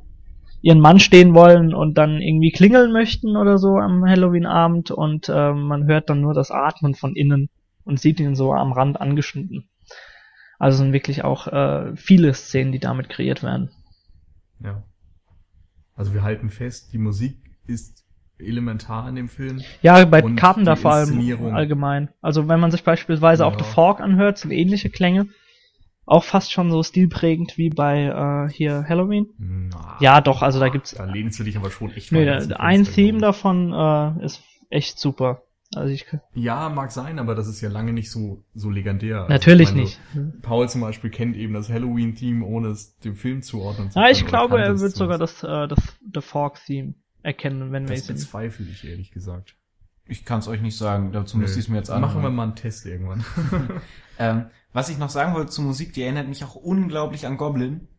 [0.62, 5.54] ihren Mann stehen wollen und dann irgendwie klingeln möchten oder so am Halloween-Abend und äh,
[5.54, 7.50] man hört dann nur das Atmen von innen
[7.84, 9.70] und sieht ihn so am Rand angeschnitten.
[10.58, 13.72] Also sind wirklich auch äh, viele Szenen, die damit kreiert werden.
[14.64, 14.84] Ja.
[15.96, 17.38] Also wir halten fest, die Musik
[17.68, 18.05] ist
[18.40, 19.62] elementar in dem Film.
[19.82, 22.10] Ja, bei Carpenter vor allem allgemein.
[22.22, 23.60] Also wenn man sich beispielsweise auch Ja.
[23.64, 25.28] The Fork anhört, sind ähnliche Klänge.
[26.08, 28.04] Auch fast schon so stilprägend wie bei
[28.48, 29.28] äh, hier Halloween.
[29.40, 30.94] Na, Ja, doch, also da gibt's.
[30.94, 32.12] Da lehnst du dich aber schon echt
[32.52, 35.42] da- ein Theme glaub davon äh, ist echt super.
[35.74, 36.22] Also ich ich.
[36.36, 39.22] Ja, mag sein, aber das ist ja lange nicht so, so legendär.
[39.22, 39.76] Also natürlich ich
[40.14, 40.42] meine, nicht.
[40.44, 44.16] Paul zum Beispiel kennt eben das Halloween-Theme, ohne es dem Film zuordnen zu Ja, können.
[44.16, 45.80] ich oder glaube, er wird sogar das, äh, das
[46.14, 46.94] The Fork Theme
[47.26, 49.56] erkennen, wenn wir Das es in bezweifle ich, ehrlich gesagt.
[50.08, 52.00] Ich kann es euch nicht sagen, dazu müsste ich es mir jetzt an.
[52.02, 53.26] Machen wir mal einen Test irgendwann.
[54.18, 57.90] Ähm, was ich noch sagen wollte zur Musik, die erinnert mich auch unglaublich an Goblin.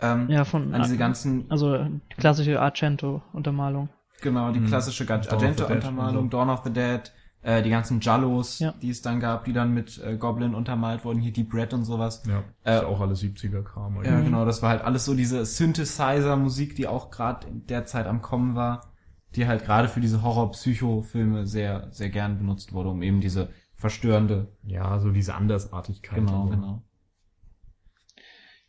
[0.00, 3.90] Ähm, ja von an diese ganzen, also die klassische Argento-Untermalung.
[4.22, 4.68] genau, die Mhm.
[4.68, 6.30] klassische Argento-Untermalung.
[6.30, 7.12] Dawn of the Dead,
[7.46, 8.72] äh, die ganzen Jallos, Ja.
[8.82, 11.84] die es dann gab, die dann mit äh, Goblin untermalt wurden, hier Deep Red und
[11.84, 12.22] sowas.
[12.26, 14.02] ja, Äh, ist auch alles 70er-Kram.
[14.04, 18.06] Ja, genau, das war halt alles so diese Synthesizer-Musik, die auch gerade in der Zeit
[18.06, 18.92] am Kommen war,
[19.36, 24.48] die halt gerade für diese Horror-Psycho-Filme sehr, sehr gern benutzt wurde, um eben diese verstörende.
[24.64, 26.16] Ja, so diese Andersartigkeit.
[26.18, 26.50] Genau, so.
[26.50, 26.82] genau.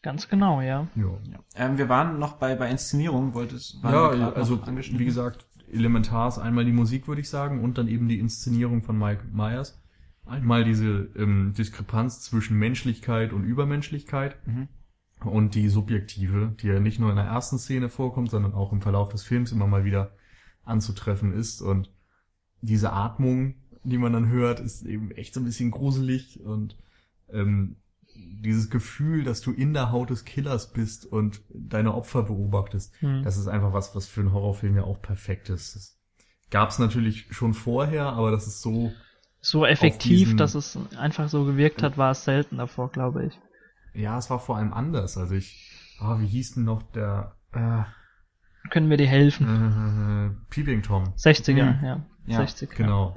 [0.04, 0.88] Ganz genau, ja.
[0.96, 1.04] Ja.
[1.32, 1.40] Ja.
[1.56, 5.00] Ähm, wir waren noch bei, bei Inszenierung, wolltest Ja, also angeschnitten?
[5.00, 8.82] wie gesagt, elementar ist einmal die Musik, würde ich sagen, und dann eben die Inszenierung
[8.82, 9.82] von Mike Myers.
[10.26, 14.68] Einmal diese ähm, Diskrepanz zwischen Menschlichkeit und Übermenschlichkeit Mhm.
[15.24, 18.82] und die subjektive, die ja nicht nur in der ersten Szene vorkommt, sondern auch im
[18.82, 20.11] Verlauf des Films immer mal wieder
[20.63, 21.61] anzutreffen ist.
[21.61, 21.91] Und
[22.61, 26.76] diese Atmung, die man dann hört, ist eben echt so ein bisschen gruselig und
[27.32, 27.78] ähm,
[28.18, 33.24] dieses Gefühl, dass du in der Haut des Killers bist und deine Opfer beobachtest, Hm.
[33.24, 35.76] das ist einfach was, was für einen Horrorfilm ja auch perfekt ist.
[35.76, 35.97] Das
[36.49, 38.91] gab's natürlich schon vorher, aber das ist so,
[39.41, 43.39] So effektiv, dass es einfach so gewirkt hat, war es selten davor, glaube ich.
[43.93, 45.18] ja, es war vor allem anders.
[45.18, 47.84] Also ich, ah, wie hieß denn noch der äh,
[48.70, 49.47] Können wir dir helfen?
[49.47, 51.13] äh, Peeping Tom?
[51.18, 51.86] 60er, Mhm.
[51.86, 52.05] ja.
[52.28, 52.76] Ja, 60er.
[52.76, 53.15] Genau.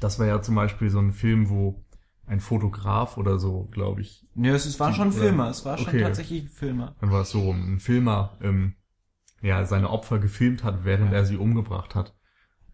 [0.00, 1.84] Das war ja zum Beispiel so ein Film, wo
[2.26, 5.88] ein Fotograf oder so, glaube ich, Nee, es, es war schon Filmer, es war schon
[5.88, 6.02] Okay.
[6.02, 6.94] tatsächlich ein Filmer.
[7.00, 8.76] dann war es so, ein Filmer, ähm,
[9.42, 11.18] ja, seine Opfer gefilmt hat, während Ja.
[11.18, 12.14] er sie umgebracht hat.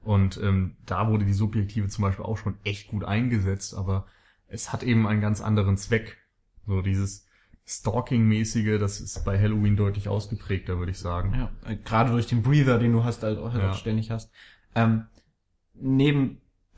[0.00, 4.06] Und ähm, da wurde die Subjektive zum Beispiel auch schon echt gut eingesetzt, aber
[4.46, 6.18] es hat eben einen ganz anderen Zweck.
[6.66, 7.26] So dieses
[7.66, 11.34] Stalking-mäßige, das ist bei Halloween deutlich ausgeprägter, würde ich sagen.
[11.34, 13.72] Ja, äh, gerade durch den Breather, den du hast, halt auch, halt Ja.
[13.72, 14.30] auch ständig hast.
[14.74, 15.06] Ähm,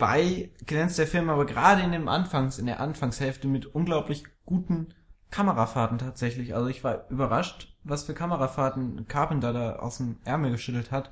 [0.01, 4.95] nebenbei glänzt der Film aber gerade in dem Anfangs, in der Anfangshälfte mit unglaublich guten
[5.31, 6.55] Kamerafahrten tatsächlich.
[6.55, 11.11] Also ich war überrascht, was für Kamerafahrten Carpenter da aus dem Ärmel geschüttelt hat.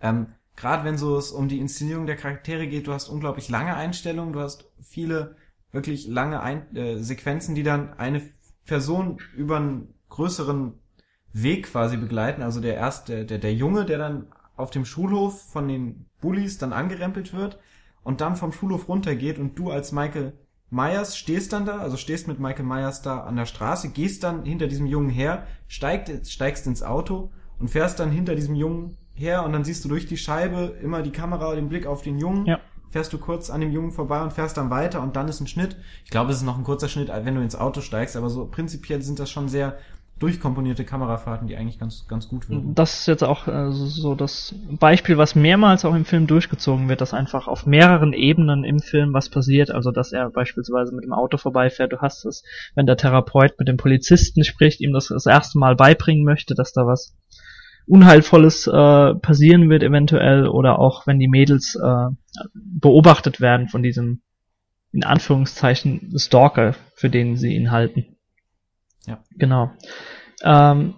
[0.00, 3.74] Ähm, gerade wenn so es um die Inszenierung der Charaktere geht, du hast unglaublich lange
[3.74, 5.36] Einstellungen, du hast viele
[5.70, 8.22] wirklich lange Ein äh, Sequenzen, die dann eine
[8.64, 10.74] Person über einen größeren
[11.32, 12.42] Weg quasi begleiten.
[12.42, 14.26] Also der erste, der, der Junge, der dann
[14.56, 17.58] auf dem Schulhof von den Bullies dann angerempelt wird
[18.08, 20.32] und dann vom Schulhof runtergeht und du als Michael
[20.70, 24.46] Myers stehst dann da, also stehst mit Michael Myers da an der Straße, gehst dann
[24.46, 29.44] hinter diesem Jungen her, steigst, steigst ins Auto und fährst dann hinter diesem Jungen her
[29.44, 32.46] und dann siehst du durch die Scheibe immer die Kamera, den Blick auf den Jungen.
[32.46, 32.60] Ja.
[32.88, 35.46] Fährst du kurz an dem Jungen vorbei und fährst dann weiter und dann ist ein
[35.46, 35.76] Schnitt.
[36.06, 38.46] Ich glaube, es ist noch ein kurzer Schnitt, wenn du ins Auto steigst, aber so
[38.46, 39.76] prinzipiell sind das schon sehr
[40.18, 42.74] durchkomponierte Kamerafahrten, die eigentlich ganz, ganz gut wirken.
[42.74, 47.00] Das ist jetzt auch äh, so das Beispiel, was mehrmals auch im Film durchgezogen wird,
[47.00, 49.70] dass einfach auf mehreren Ebenen im Film was passiert.
[49.70, 51.92] Also, dass er beispielsweise mit dem Auto vorbeifährt.
[51.92, 52.42] Du hast es,
[52.74, 56.72] wenn der Therapeut mit dem Polizisten spricht, ihm das das erste Mal beibringen möchte, dass
[56.72, 57.16] da was
[57.86, 62.08] Unheilvolles äh, passieren wird eventuell oder auch wenn die Mädels äh,
[62.54, 64.20] beobachtet werden von diesem
[64.92, 68.17] in Anführungszeichen Stalker, für den sie ihn halten.
[69.06, 69.22] Ja.
[69.36, 69.70] Genau.
[70.42, 70.94] Ähm,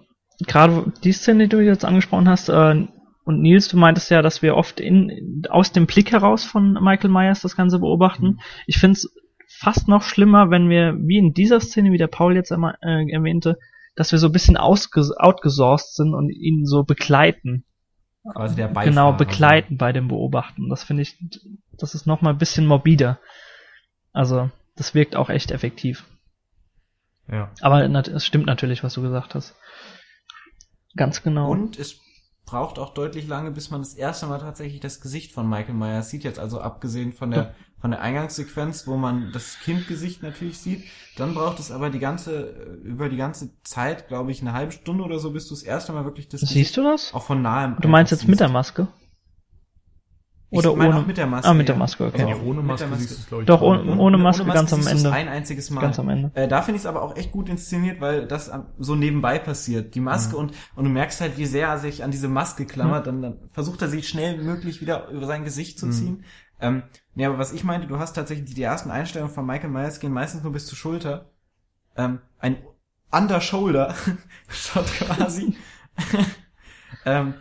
[0.47, 2.87] Gerade die Szene, die du jetzt angesprochen hast, äh,
[3.23, 7.11] und Nils, du meintest ja, dass wir oft in, aus dem Blick heraus von Michael
[7.11, 8.25] Myers das Ganze beobachten.
[8.25, 8.39] Mhm.
[8.65, 9.13] Ich finde es
[9.47, 13.11] fast noch schlimmer, wenn wir, wie in dieser Szene, wie der Paul jetzt einmal, äh,
[13.11, 13.59] erwähnte,
[13.95, 17.65] dass wir so ein bisschen outgesourced sind und ihn so begleiten.
[18.33, 18.85] Quasi der Beifahrer.
[18.85, 20.69] Genau, begleiten bei dem Beobachten.
[20.69, 21.17] Das finde ich,
[21.77, 23.19] das ist noch mal ein bisschen morbider.
[24.13, 26.05] Also, das wirkt auch echt effektiv.
[27.31, 27.49] Ja.
[27.61, 29.55] Aber es stimmt natürlich, was du gesagt hast.
[30.95, 31.49] Ganz genau.
[31.49, 31.99] Und es
[32.45, 36.09] braucht auch deutlich lange, bis man das erste Mal tatsächlich das Gesicht von Michael Myers
[36.09, 36.23] sieht.
[36.23, 40.83] Jetzt also abgesehen von der von der Eingangssequenz, wo man das Kindgesicht natürlich sieht.
[41.17, 45.03] Dann braucht es aber die ganze über die ganze Zeit, glaube ich, eine halbe Stunde
[45.03, 47.11] oder so, bis du das erste Mal wirklich das Siehst du das?
[47.13, 47.77] auch von nahem.
[47.81, 48.87] Du meinst jetzt mit der siehst.
[50.51, 50.59] Maske?
[50.59, 50.99] Ich Oder meine ohne?
[51.01, 51.49] auch mit der Maske.
[51.49, 51.75] Ah, mit der.
[51.77, 52.23] Maske, okay.
[52.33, 53.13] Auch ohne mit Maske der Maske.
[53.13, 53.45] es, ich.
[53.45, 53.97] Doch, ohne- nicht.
[53.97, 55.11] ohne Maske ganz am Ende.
[55.11, 55.81] ein einziges Mal.
[55.81, 56.31] Ganz am Ende.
[56.33, 59.95] Äh, da finde ich es aber auch echt gut inszeniert, weil das so nebenbei passiert.
[59.95, 63.07] Die Maske und, und du merkst halt, wie sehr er sich an diese Maske klammert.
[63.07, 65.91] Dann, dann versucht er sie schnell möglich wieder über sein Gesicht zu Mhm.
[65.91, 66.23] ziehen.
[66.59, 66.83] Ähm,
[67.15, 70.11] nee, aber was ich meinte, du hast tatsächlich die ersten Einstellungen von Michael Myers gehen
[70.13, 71.31] meistens nur bis zur Schulter.
[71.95, 72.57] Ähm, ein
[73.11, 75.55] Under-Shoulder-Shot quasi.
[77.05, 77.33] ähm,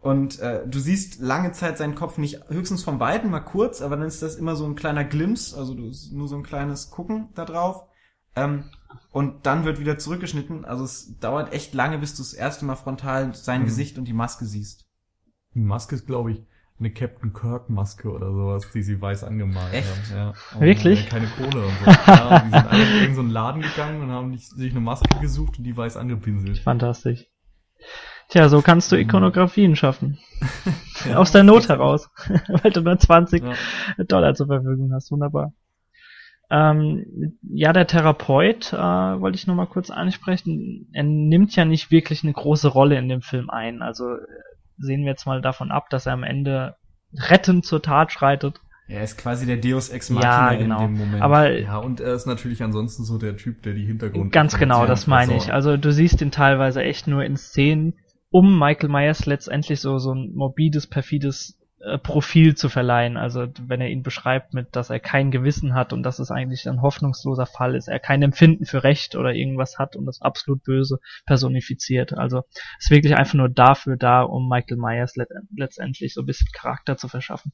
[0.00, 3.96] und äh, du siehst lange Zeit seinen Kopf nicht, höchstens vom Weiten mal kurz, aber
[3.96, 7.28] dann ist das immer so ein kleiner Glimpse, also du, nur so ein kleines Gucken
[7.34, 7.84] da drauf.
[8.36, 8.64] Ähm,
[9.12, 10.64] und dann wird wieder zurückgeschnitten.
[10.64, 13.64] Also es dauert echt lange, bis du das erste Mal frontal sein Mhm.
[13.66, 14.86] Gesicht und die Maske siehst.
[15.54, 16.42] Die Maske ist, glaube ich,
[16.78, 19.88] eine Captain Kirk Maske oder sowas, die sie weiß angemalt Echt?
[20.14, 20.34] haben.
[20.54, 20.60] Ja.
[20.60, 21.04] Wirklich?
[21.04, 21.90] ja Keine Kohle und so.
[21.90, 25.18] ja, die sind alle in irgendeinen so einen Laden gegangen und haben sich eine Maske
[25.20, 26.58] gesucht und die weiß angepinselt.
[26.60, 27.26] Fantastisch.
[28.30, 30.18] Tja, so kannst du Ikonografien schaffen.
[31.14, 32.08] Aus der Not heraus.
[32.62, 33.54] Weil du nur 20 Ja.
[34.04, 35.10] Dollar zur Verfügung hast.
[35.10, 35.52] Wunderbar.
[36.48, 40.88] Ähm, ja, der Therapeut, äh, wollte ich nochmal kurz ansprechen.
[40.92, 43.82] Er nimmt ja nicht wirklich eine große Rolle in dem Film ein.
[43.82, 44.18] Also äh,
[44.78, 46.76] sehen wir jetzt mal davon ab, dass er am Ende
[47.14, 48.60] rettend zur Tat schreitet.
[48.88, 50.80] Er ist quasi der Deus Ex Ja, Machina genau.
[50.84, 51.22] in dem Moment.
[51.22, 54.32] Aber Ja, und er ist natürlich ansonsten so der Typ, der die Hintergrund.
[54.32, 55.52] Ganz genau, das meine ich.
[55.52, 57.94] Also du siehst ihn teilweise echt nur in Szenen,
[58.30, 63.16] um Michael Myers letztendlich so so ein morbides, perfides äh, Profil zu verleihen.
[63.16, 66.68] Also wenn er ihn beschreibt mit, dass er kein Gewissen hat und dass es eigentlich
[66.68, 70.62] ein hoffnungsloser Fall ist, er kein Empfinden für Recht oder irgendwas hat und das absolut
[70.62, 72.12] Böse personifiziert.
[72.12, 72.42] Also
[72.78, 76.96] ist wirklich einfach nur dafür da, um Michael Myers let letztendlich so ein bisschen Charakter
[76.96, 77.52] zu verschaffen.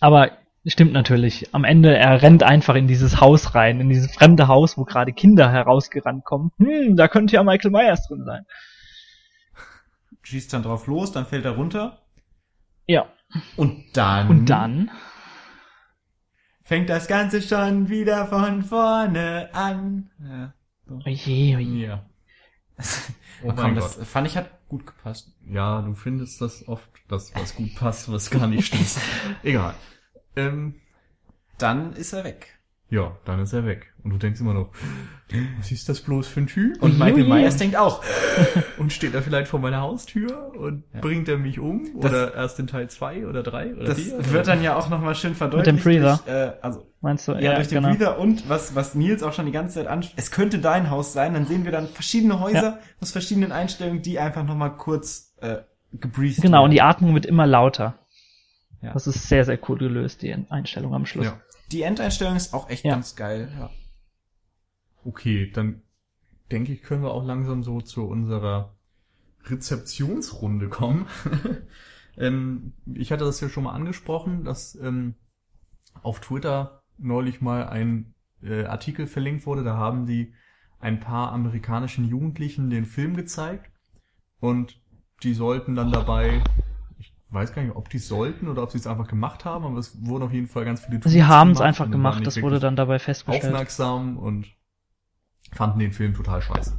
[0.00, 0.32] Aber
[0.66, 1.54] Stimmt natürlich.
[1.54, 5.14] Am Ende, er rennt einfach in dieses Haus rein, in dieses fremde Haus, wo gerade
[5.14, 6.50] Kinder herausgerannt kommen.
[6.58, 8.44] Hm, da könnte ja Michael Myers drin sein.
[10.28, 12.02] Schießt dann drauf los, dann fällt er runter.
[12.86, 13.12] Ja.
[13.56, 14.28] Und dann.
[14.28, 14.90] Und dann?
[16.68, 20.10] fängt das Ganze schon wieder von vorne an.
[20.20, 20.52] Ja.
[20.86, 21.00] So.
[21.06, 21.86] Oje, oje.
[21.86, 22.06] Ja.
[23.44, 25.30] Oh komm, das fand ich hat gut gepasst.
[25.48, 28.96] Ja, du findest das oft, dass was gut passt, was gar nicht stimmt.
[29.44, 29.76] Egal.
[30.34, 30.74] Ähm,
[31.56, 32.57] Dann ist er weg.
[32.90, 33.92] Ja, dann ist er weg.
[34.02, 34.70] Und du denkst immer noch,
[35.58, 36.82] was ist das bloß für ein Typ?
[36.82, 37.24] Und Michael.
[37.28, 38.02] Myers denkt auch,
[38.78, 41.00] Und steht er vielleicht vor meiner Haustür und Ja.
[41.00, 41.86] bringt er mich um?
[42.00, 44.32] Das- oder erst in Teil zwei oder drei oder das vier?
[44.32, 45.84] wird dann ja auch nochmal schön verdeutlicht.
[45.84, 46.20] Mit dem Breather.
[46.24, 47.32] Durch, äh, also, Meinst du?
[47.32, 47.94] ja, durch den genau.
[47.94, 50.18] Breather und was, was Nils auch schon die ganze Zeit anspricht.
[50.18, 51.34] Es könnte dein Haus sein.
[51.34, 55.58] Dann sehen wir dann verschiedene Häuser aus verschiedenen Einstellungen, die einfach nochmal kurz äh,
[55.92, 56.72] gebreathed Genau, und werden.
[56.72, 57.98] die Atmung wird immer lauter.
[58.80, 58.92] Ja.
[58.94, 61.26] Das ist sehr, sehr cool gelöst, die Einstellung am Schluss.
[61.26, 61.38] Ja.
[61.72, 62.92] Die Endeinstellung ist auch echt Ja.
[62.92, 63.52] ganz geil.
[63.58, 63.70] Ja.
[65.04, 65.82] Okay, dann
[66.50, 68.74] denke ich, können wir auch langsam so zu unserer
[69.44, 71.06] Rezeptionsrunde kommen.
[72.16, 75.14] ähm, ich hatte das ja schon mal angesprochen, dass ähm,
[76.02, 80.34] auf Twitter neulich mal ein äh, Artikel verlinkt wurde, da haben die
[80.80, 83.70] ein paar amerikanischen Jugendlichen den Film gezeigt
[84.40, 84.80] und
[85.22, 86.42] die sollten dann dabei,
[87.30, 90.04] weiß gar nicht, ob die sollten oder ob sie es einfach gemacht haben, aber es
[90.06, 92.76] wurden auf jeden Fall ganz viele Sie Tweets haben es einfach gemacht, das wurde dann
[92.76, 93.44] dabei festgestellt.
[93.44, 94.46] aufmerksam und
[95.52, 96.78] fanden den Film total scheiße.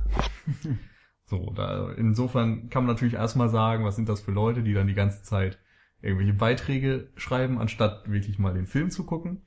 [1.26, 4.88] so, da, insofern kann man natürlich erstmal sagen, was sind das für Leute, die dann
[4.88, 5.60] die ganze Zeit
[6.02, 9.42] irgendwelche Beiträge schreiben, anstatt wirklich mal den Film zu gucken.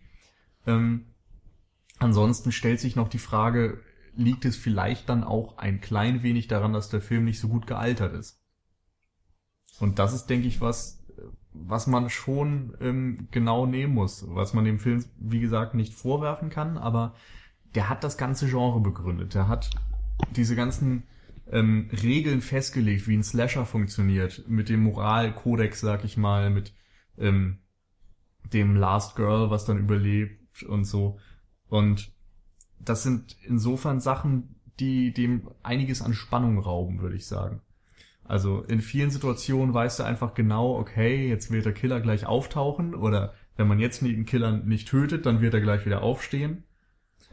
[0.66, 1.06] Ähm,
[1.98, 3.80] ansonsten stellt sich noch die Frage,
[4.14, 7.66] liegt es vielleicht dann auch ein klein wenig daran, dass der Film nicht so gut
[7.66, 8.41] gealtert ist?
[9.80, 11.02] Und das ist, denke ich, was,
[11.52, 16.50] was man schon ähm, genau nehmen muss, was man dem Film, wie gesagt, nicht vorwerfen
[16.50, 17.14] kann, aber
[17.74, 19.34] der hat das ganze Genre begründet.
[19.34, 19.70] Der hat
[20.36, 21.04] diese ganzen
[21.50, 26.72] ähm, Regeln festgelegt, wie ein Slasher funktioniert, mit dem Moralkodex, sag ich mal, mit
[27.18, 27.58] ähm,
[28.52, 31.18] dem Last Girl, was dann überlebt und so.
[31.68, 32.12] Und
[32.78, 37.60] das sind insofern Sachen, die dem einiges an Spannung rauben, würde ich sagen.
[38.32, 42.94] Also in vielen Situationen weißt du einfach genau, okay, jetzt wird der Killer gleich auftauchen
[42.94, 46.64] oder wenn man jetzt den Killer nicht tötet, dann wird er gleich wieder aufstehen.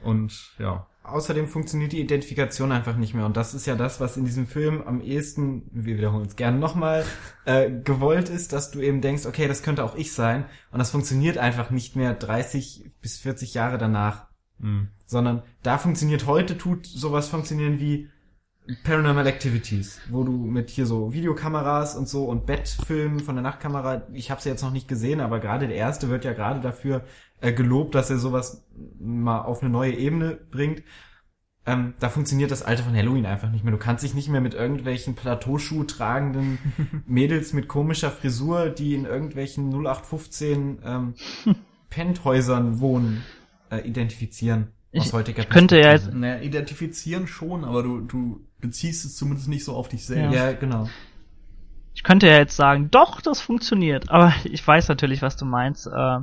[0.04, 3.26] Und ja, Außerdem funktioniert die Identifikation einfach nicht mehr.
[3.26, 6.60] Und das ist ja das, was in diesem Film am ehesten, wir wiederholen es gerne
[6.60, 7.06] nochmal,
[7.46, 10.48] äh, gewollt ist, dass du eben denkst, okay, das könnte auch ich sein.
[10.70, 14.28] Und das funktioniert einfach nicht mehr 30 bis 40 Jahre danach.
[14.60, 18.10] mh, Sondern da funktioniert heute, tut sowas funktionieren wie
[18.84, 24.04] Paranormal Activities, wo du mit hier so Videokameras und so und Bettfilmen von der Nachtkamera,
[24.14, 27.04] ich habe sie jetzt noch nicht gesehen, aber gerade der erste wird ja gerade dafür
[27.42, 28.66] äh, gelobt, dass er sowas
[29.00, 30.84] mal auf eine neue Ebene bringt.
[31.66, 33.72] Ähm, da funktioniert das Alte von Halloween einfach nicht mehr.
[33.74, 36.58] Du kannst dich nicht mehr mit irgendwelchen Plateauschuh tragenden
[37.08, 41.14] Mädels mit komischer Frisur, die in irgendwelchen 0815 ähm,
[41.90, 43.24] Penthäusern wohnen,
[43.72, 44.70] äh, identifizieren.
[44.92, 46.20] Ich- heutiger ich könnte ja Perspektive.
[46.20, 50.36] naja, identifizieren schon, aber du, du beziehst es zumindest nicht so auf dich selbst.
[50.36, 50.90] Ja, genau.
[51.94, 55.88] Ich könnte ja jetzt sagen, doch, das funktioniert, aber ich weiß natürlich, was du meinst.
[55.88, 56.20] Äh,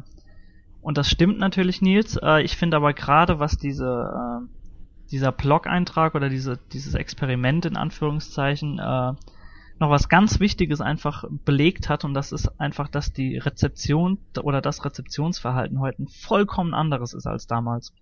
[0.81, 2.19] und das stimmt natürlich, Nils.
[2.23, 7.77] Äh, ich finde aber gerade, was diese, äh, dieser Blog-Eintrag oder diese, dieses Experiment in
[7.77, 8.81] Anführungszeichen
[9.79, 14.63] noch was ganz Wichtiges einfach belegt hat und das ist einfach, dass die Rezeption oder
[14.63, 17.93] das Rezeptionsverhalten heute ein vollkommen anderes ist als damals.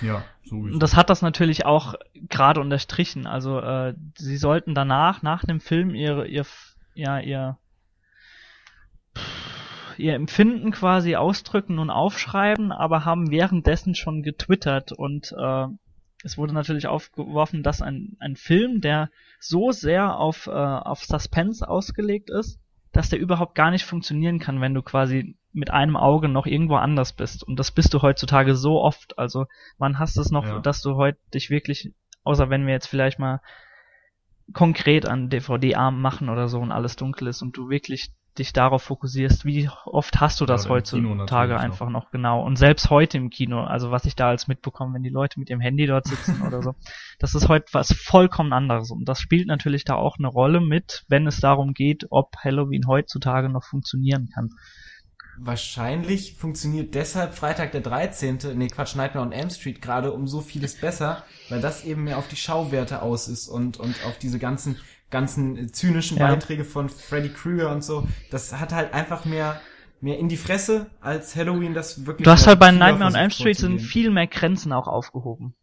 [0.00, 0.74] Ja, sowieso.
[0.74, 1.94] Und das hat das natürlich auch
[2.28, 3.26] gerade unterstrichen.
[3.26, 6.44] Also äh, sie sollten danach, nach dem Film, ihre, ihr,
[6.94, 7.58] ja, ihr,
[9.96, 15.66] ihr Empfinden quasi ausdrücken und aufschreiben, aber haben währenddessen schon getwittert und äh,
[16.22, 21.66] es wurde natürlich aufgeworfen, dass ein, ein Film, der so sehr auf, äh, auf Suspense
[21.68, 22.58] ausgelegt ist,
[22.96, 26.76] dass der überhaupt gar nicht funktionieren kann, wenn du quasi mit einem Auge noch irgendwo
[26.76, 27.42] anders bist.
[27.42, 29.18] Und das bist du heutzutage so oft.
[29.18, 29.46] Also
[29.78, 30.58] man hasst es noch, Ja.
[30.60, 31.92] dass du heute dich wirklich,
[32.24, 33.40] außer wenn wir jetzt vielleicht mal
[34.52, 38.82] konkret an DVD-Arm machen oder so und alles dunkel ist und du wirklich dich darauf
[38.82, 42.04] fokussierst, wie oft hast du das oder heutzutage einfach noch.
[42.04, 42.44] noch genau.
[42.44, 45.50] Und selbst heute im Kino, also was ich da als mitbekomme, wenn die Leute mit
[45.50, 46.74] ihrem Handy dort sitzen oder so,
[47.18, 48.90] das ist heute was vollkommen anderes.
[48.90, 52.86] Und das spielt natürlich da auch eine Rolle mit, wenn es darum geht, ob Halloween
[52.86, 54.50] heutzutage noch funktionieren kann.
[55.38, 60.40] Wahrscheinlich funktioniert deshalb Freitag der 13., nee Quatsch, Nightmare on Elm Street gerade um so
[60.40, 64.38] vieles besser, weil das eben mehr auf die Schauwerte aus ist und, und auf diese
[64.38, 64.76] ganzen,
[65.10, 66.28] ganzen zynischen Ja.
[66.28, 68.06] Beiträge von Freddy Krueger und so.
[68.30, 69.60] Das hat halt einfach mehr,
[70.00, 72.24] mehr in die Fresse als Halloween, das wirklich.
[72.24, 75.54] Du hast halt bei Nightmare on Elm Street sind viel mehr Grenzen auch aufgehoben.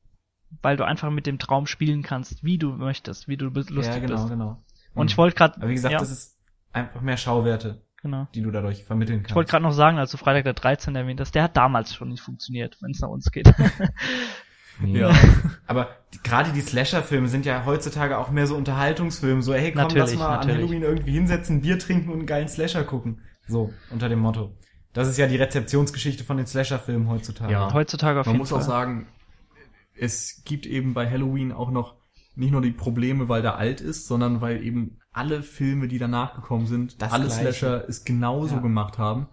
[0.62, 4.00] Weil du einfach mit dem Traum spielen kannst, wie du möchtest, wie du lustig Ja,
[4.00, 4.30] genau, bist.
[4.30, 4.64] genau.
[4.94, 6.38] Und ich wollte gerade, Aber wie gesagt, ja, das ist
[6.72, 8.28] einfach mehr Schauwerte, genau.
[8.36, 9.32] die du dadurch vermitteln kannst.
[9.32, 10.96] Ich wollte gerade noch sagen, als du Freitag der 13.
[10.96, 13.52] erwähnt hast, der hat damals schon nicht funktioniert, wenn es nach uns geht.
[14.86, 15.12] Ja.
[15.68, 15.90] Aber
[16.24, 19.42] gerade die Slasher-Filme sind ja heutzutage auch mehr so Unterhaltungsfilme.
[19.42, 20.56] So, hey, komm, lass Natürlich, mal natürlich.
[20.56, 23.22] an Halloween irgendwie hinsetzen, Bier trinken und einen geilen Slasher gucken.
[23.48, 24.52] So, unter dem Motto.
[24.94, 27.52] Das ist ja die Rezeptionsgeschichte von den Slasher-Filmen heutzutage.
[27.52, 27.74] Ja.
[27.74, 28.60] Heutzutage auf Man jeden muss Fall.
[28.60, 29.08] auch sagen,
[29.96, 31.96] es gibt eben bei Halloween auch noch
[32.36, 36.34] nicht nur die Probleme, weil der alt ist, sondern weil eben alle Filme, die danach
[36.36, 37.42] gekommen sind, Das alle Gleiche.
[37.54, 38.62] Slasher es genauso Ja.
[38.62, 39.28] gemacht haben,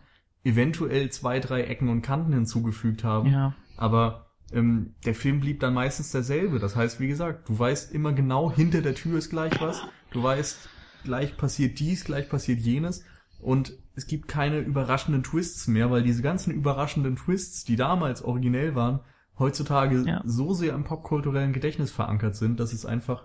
[0.45, 3.55] eventuell zwei, drei Ecken und Kanten hinzugefügt haben, ja.
[3.77, 6.59] aber ähm, der Film blieb dann meistens derselbe.
[6.59, 10.23] Das heißt, wie gesagt, du weißt immer genau, hinter der Tür ist gleich was, du
[10.23, 10.69] weißt,
[11.05, 13.05] gleich passiert dies, gleich passiert jenes
[13.41, 18.75] und es gibt keine überraschenden Twists mehr, weil diese ganzen überraschenden Twists, die damals originell
[18.75, 19.01] waren,
[19.39, 20.23] heutzutage Ja.
[20.25, 23.25] so sehr im popkulturellen Gedächtnis verankert sind, dass es einfach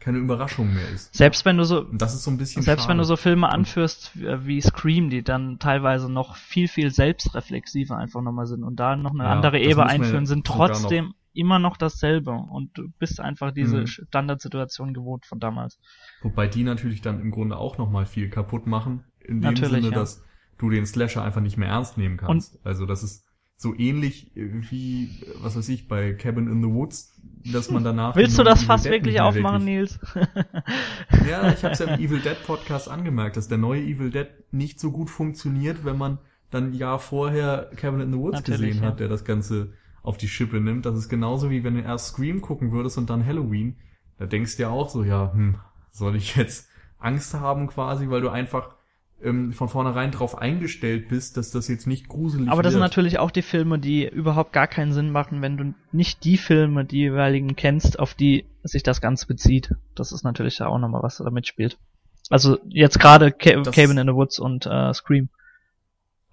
[0.00, 1.14] keine Überraschung mehr ist.
[1.14, 2.92] Selbst wenn du so, Und das ist so ein bisschen selbst schade.
[2.92, 7.96] wenn du so Filme anführst wie wie Scream, die dann teilweise noch viel, viel selbstreflexiver
[7.96, 11.76] einfach nochmal sind und da noch eine Ja, andere Ebene einführen, sind trotzdem immer noch
[11.76, 13.86] dasselbe und du bist einfach diese Mhm.
[13.86, 15.78] Standardsituation gewohnt von damals.
[16.22, 19.94] Wobei die natürlich dann im Grunde auch nochmal viel kaputt machen, in dem Natürlich, Sinne,
[19.94, 20.00] ja.
[20.00, 20.24] dass
[20.58, 22.58] du den Slasher einfach nicht mehr ernst nehmen kannst.
[22.64, 23.24] also das ist
[23.60, 25.10] so ähnlich wie,
[25.42, 27.14] was weiß ich, bei Cabin in the Woods,
[27.52, 28.16] dass man danach...
[28.16, 30.00] Willst du das Evil fast Dead wirklich aufmachen, Nils?
[31.28, 34.28] Ja, ich habe es ja im Evil Dead Podcast angemerkt, dass der neue Evil Dead
[34.50, 36.16] nicht so gut funktioniert, wenn man
[36.48, 38.88] dann ein Jahr vorher Cabin in the Woods Natürlich, gesehen ja.
[38.88, 40.86] hat, der das Ganze auf die Schippe nimmt.
[40.86, 43.76] Das ist genauso wie wenn du erst Scream gucken würdest und dann Halloween.
[44.16, 45.56] Da denkst du ja auch so, ja, hm,
[45.90, 48.74] soll ich jetzt Angst haben quasi, weil du einfach
[49.22, 52.90] ähm, von vornherein drauf eingestellt bist, dass das jetzt nicht gruselig Aber das sind wird.
[52.90, 56.84] natürlich auch die Filme, die überhaupt gar keinen Sinn machen, wenn du nicht die Filme,
[56.84, 59.74] die jeweiligen kennst, auf die sich das Ganze bezieht.
[59.94, 61.78] Das ist natürlich da auch nochmal was, was da mitspielt.
[62.28, 65.28] Also jetzt gerade Cabin in the Woods und äh, Scream.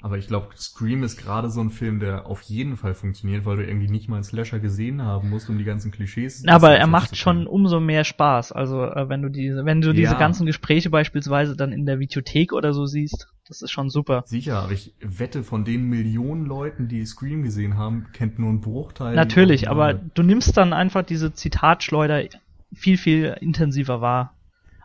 [0.02, 3.58] Aber ich glaube, Scream ist gerade so ein Film, der auf jeden Fall funktioniert, weil
[3.58, 6.46] du irgendwie nicht mal einen Slasher gesehen haben musst, um die ganzen Klischees.
[6.48, 8.52] Aber er zu macht schon umso mehr Spaß.
[8.52, 10.20] Also äh, wenn du diese, wenn du diese Ja.
[10.20, 14.24] ganzen Gespräche beispielsweise dann in der Videothek oder so siehst, das ist schon super.
[14.28, 18.62] Sicher, aber ich wette, von den Millionen Leuten, die Scream gesehen haben, kennt nur ein
[18.62, 19.16] Bruchteil.
[19.16, 22.26] Natürlich, aber du nimmst dann einfach diese Zitatschleuder
[22.72, 24.36] viel, viel intensiver wahr.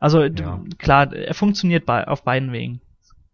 [0.00, 0.64] Also Ja.
[0.78, 2.80] klar, er funktioniert bei, auf beiden Wegen.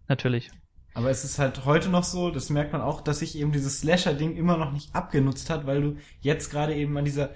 [0.09, 0.51] Natürlich.
[0.99, 3.79] Aber es ist halt heute noch so, das merkt man auch, dass sich eben dieses
[3.79, 7.31] Slasher-Ding immer noch nicht abgenutzt hat, weil du jetzt gerade eben an dieser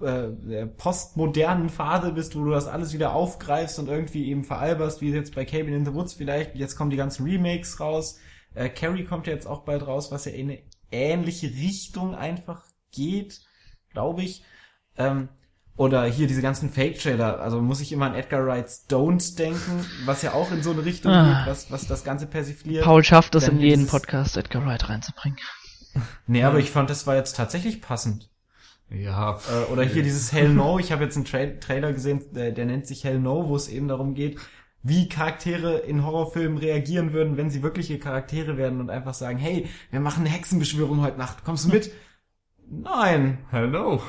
[0.00, 5.10] äh, postmodernen Phase bist, wo du das alles wieder aufgreifst und irgendwie eben veralberst, wie
[5.10, 6.54] jetzt bei Cabin in the Woods vielleicht.
[6.54, 8.20] Jetzt kommen die ganzen Remakes raus.
[8.54, 12.62] Äh, Carrie kommt ja jetzt auch bald raus, was ja in eine ähnliche Richtung einfach
[12.92, 13.40] geht,
[13.92, 14.44] glaube ich.
[14.96, 15.30] Ähm,
[15.76, 20.22] oder hier diese ganzen Fake-Trailer, also muss ich immer an Edgar Wrights Don't denken, was
[20.22, 21.38] ja auch in so eine Richtung Ah.
[21.44, 22.84] geht, was, was das Ganze persifliert.
[22.84, 25.38] Paul schafft es in jeden Podcast, Edgar Wright reinzubringen.
[26.28, 28.30] Nee, aber ich fand, das war jetzt tatsächlich passend.
[28.90, 32.52] ja, Äh, oder hier dieses Hell No, ich habe jetzt einen Tra Trailer gesehen, der,
[32.52, 34.38] der nennt sich Hell No, wo es eben darum geht,
[34.84, 39.68] wie Charaktere in Horrorfilmen reagieren würden, wenn sie wirkliche Charaktere werden und einfach sagen, hey,
[39.90, 41.90] wir machen eine Hexenbeschwörung heute Nacht, kommst du mit?
[42.72, 44.00] Nein, hello.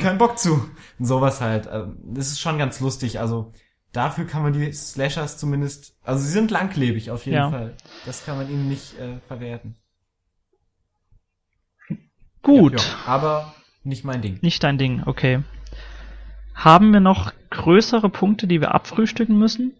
[0.00, 0.54] keinen Bock zu.
[0.98, 1.66] Und sowas halt.
[1.66, 3.18] Also, Das ist schon ganz lustig.
[3.18, 3.52] Also
[3.92, 7.50] dafür kann man die Slashers zumindest, also sie sind langlebig auf jeden Ja.
[7.50, 7.76] Fall.
[8.06, 9.76] Das kann man ihnen nicht äh, verwerten.
[12.42, 13.54] Gut, Ja, aber
[13.84, 14.38] nicht mein Ding.
[14.42, 15.42] nicht dein Ding, okay.
[16.54, 19.72] Haben wir noch größere Punkte, die wir abfrühstücken müssen?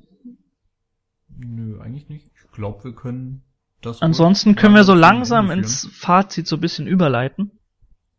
[1.37, 2.31] Nö, eigentlich nicht.
[2.35, 3.43] Ich glaube, wir können
[3.83, 4.01] das.
[4.03, 7.51] Ansonsten können wir so langsam ins Fazit so ein bisschen überleiten,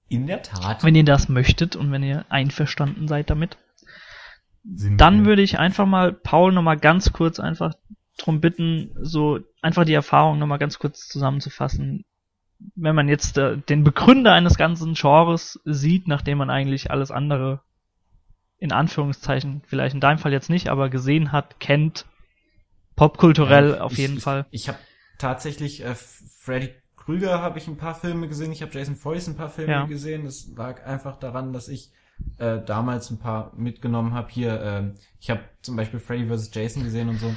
[0.07, 0.83] In der Tat.
[0.83, 3.57] wenn ihr das möchtet und wenn ihr einverstanden seid damit.
[4.63, 5.25] Sind Dann wir.
[5.27, 7.73] würde ich einfach mal Paul nochmal ganz kurz einfach
[8.17, 12.05] drum bitten, so einfach die Erfahrung nochmal ganz kurz zusammenzufassen.
[12.75, 17.61] Wenn man jetzt äh, den Begründer eines ganzen Genres sieht, nachdem man eigentlich alles andere
[18.57, 22.05] in Anführungszeichen, vielleicht in deinem Fall jetzt nicht, aber gesehen hat, kennt,
[22.95, 24.45] popkulturell Ja, auf ich, jeden ich, Fall.
[24.51, 24.79] Ich habe
[25.19, 26.73] tatsächlich äh, Freddy
[27.05, 29.85] Krüger habe ich ein paar Filme gesehen, ich habe Jason Voorhees ein paar Filme Ja.
[29.85, 30.25] gesehen.
[30.25, 31.91] Das lag einfach daran, dass ich
[32.39, 34.27] äh, damals ein paar mitgenommen habe.
[34.31, 36.49] Hier, ähm, ich habe zum Beispiel Freddy vs.
[36.53, 37.33] Jason gesehen und so.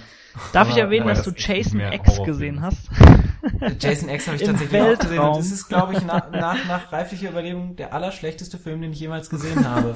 [0.53, 2.89] Darf ich aber, erwähnen, äh, dass du Jason X gesehen hast?
[3.81, 5.19] Jason X habe ich tatsächlich auch gesehen.
[5.19, 5.37] Und Weltraum.
[5.37, 9.29] das ist, glaube ich, nach, nach, nach reiflicher Überlegung der allerschlechteste Film, den ich jemals
[9.31, 9.95] gesehen habe.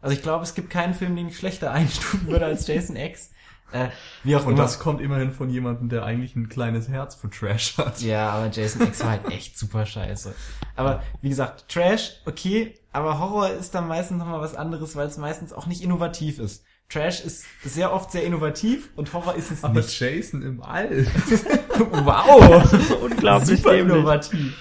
[0.00, 3.30] Also ich glaube, es gibt keinen Film, den ich schlechter einstufen würde als Jason X.
[3.72, 3.88] Äh,
[4.22, 4.62] wie auch Und immer.
[4.62, 8.00] das kommt immerhin von jemandem, der eigentlich ein kleines Herz für Trash hat.
[8.00, 10.34] Ja, aber Jason X war halt echt super scheiße.
[10.76, 15.18] Aber wie gesagt, Trash, okay, aber Horror ist dann meistens nochmal was anderes, weil es
[15.18, 16.64] meistens auch nicht innovativ ist.
[16.88, 19.98] Trash ist sehr oft sehr innovativ und Horror ist es Aber nicht.
[19.98, 21.04] Jason im All.
[22.04, 22.62] wow!
[23.02, 24.56] Unglaublich super innovativ.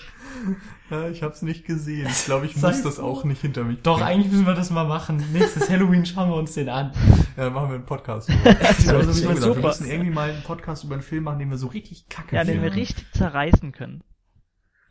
[0.90, 2.08] ja, ich hab's nicht gesehen.
[2.10, 4.10] Ich glaube, ich muss das auch nicht hinter mich Doch, bringen.
[4.10, 5.24] eigentlich müssen wir das mal machen.
[5.34, 6.92] Nächstes Halloween schauen wir uns den an.
[7.38, 8.30] Ja, machen wir einen Podcast.
[8.44, 9.62] Das also, ist wie gesagt, super.
[9.62, 12.36] wir müssen irgendwie mal einen Podcast über einen Film machen, den wir so richtig kacke
[12.36, 14.04] Ja, den wir richtig zerreißen können.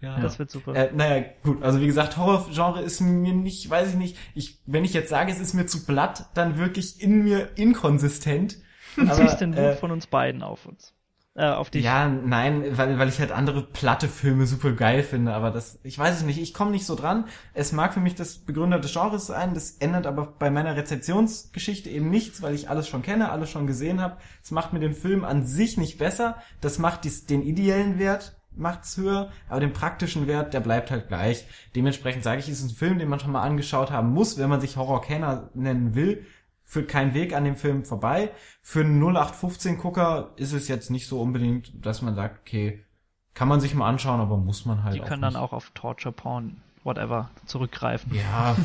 [0.01, 0.21] Ja.
[0.21, 0.75] Das wird super.
[0.75, 4.85] Äh, naja, gut, also wie gesagt, Horrorgenre ist mir nicht, weiß ich nicht, ich, wenn
[4.85, 8.59] ich jetzt sage, es ist mir zu blatt, dann wirklich in mir inkonsistent.
[8.97, 10.95] Du ziehst den Wut äh, von uns beiden auf uns.
[11.37, 11.85] Äh, auf dich.
[11.85, 15.99] Ja, nein, weil, weil ich halt andere platte Filme super geil finde, aber das, ich
[15.99, 17.25] weiß es nicht, ich komme nicht so dran.
[17.55, 21.91] Es mag für mich das Begründer des Genres sein, das ändert aber bei meiner Rezeptionsgeschichte
[21.91, 24.17] eben nichts, weil ich alles schon kenne, alles schon gesehen habe.
[24.45, 28.37] Es macht mir den Film an sich nicht besser, das macht dies, den ideellen Wert
[28.57, 31.47] macht's höher, aber den praktischen Wert, der bleibt halt gleich.
[31.75, 34.49] Dementsprechend sage ich, es ist ein Film, den man schon mal angeschaut haben muss, wenn
[34.49, 36.25] man sich Horrorkenner nennen will.
[36.75, 38.31] Führt kein Weg an dem Film vorbei.
[38.63, 42.85] Für einen 0815-Gucker ist es jetzt nicht so unbedingt, dass man sagt, okay,
[43.33, 45.35] kann man sich mal anschauen, aber muss man halt Die auch können nicht.
[45.35, 48.13] dann auch auf Torture Porn, whatever, zurückgreifen.
[48.15, 48.57] Ja.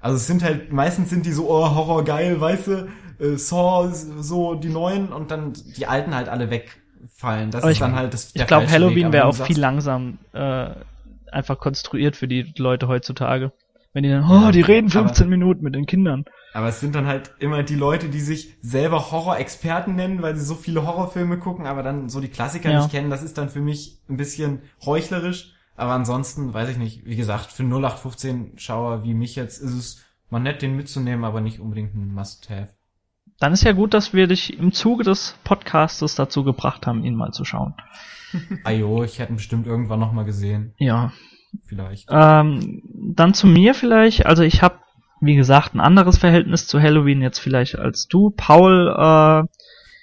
[0.00, 2.88] Also es sind halt, meistens sind die so, oh, Horror geil, weißt du,
[3.20, 7.50] äh, Saw, so die neuen und dann die alten halt alle wegfallen.
[7.50, 8.68] Das Aber ist ich- dann halt das Ich glaube.
[8.70, 10.70] Halloween wäre auch viel langsam äh,
[11.32, 13.52] einfach konstruiert für die Leute heutzutage.
[13.94, 16.24] Wenn die dann, oh, Ja, die reden aber- 15 Minuten mit den Kindern.
[16.52, 20.44] Aber es sind dann halt immer die Leute, die sich selber Horror-Experten nennen, weil sie
[20.44, 22.80] so viele Horrorfilme gucken, aber dann so die Klassiker Ja.
[22.80, 23.08] nicht kennen.
[23.10, 25.52] Das ist dann für mich ein bisschen heuchlerisch.
[25.76, 30.38] Aber ansonsten, weiß ich nicht, wie gesagt, für 0815-Schauer wie mich jetzt ist es mal
[30.38, 32.68] nett, den mitzunehmen, aber nicht unbedingt ein Must-Have.
[33.40, 37.16] Dann ist ja gut, dass wir dich im Zuge des Podcastes dazu gebracht haben, ihn
[37.16, 37.74] mal zu schauen.
[38.62, 40.74] Ajo, ich hätte ihn bestimmt irgendwann noch mal gesehen.
[40.78, 41.12] Ja.
[41.66, 42.08] Vielleicht.
[42.10, 42.82] Ähm,
[43.14, 44.26] dann zu mir vielleicht.
[44.26, 44.78] Also ich habe,
[45.20, 48.30] wie gesagt, ein anderes Verhältnis zu Halloween jetzt vielleicht als du.
[48.30, 49.48] Paul, äh,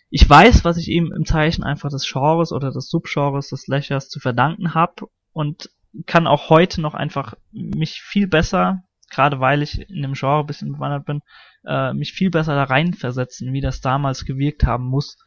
[0.10, 4.10] ich weiß, was ich ihm im Zeichen einfach des Genres oder des Subgenres des Lächers
[4.10, 5.70] zu verdanken habe und
[6.06, 10.74] kann auch heute noch einfach mich viel besser, gerade weil ich in dem Genre bisschen
[10.74, 11.22] bewandert bin,
[11.66, 15.18] äh, mich viel besser da reinversetzen, wie das damals gewirkt haben muss.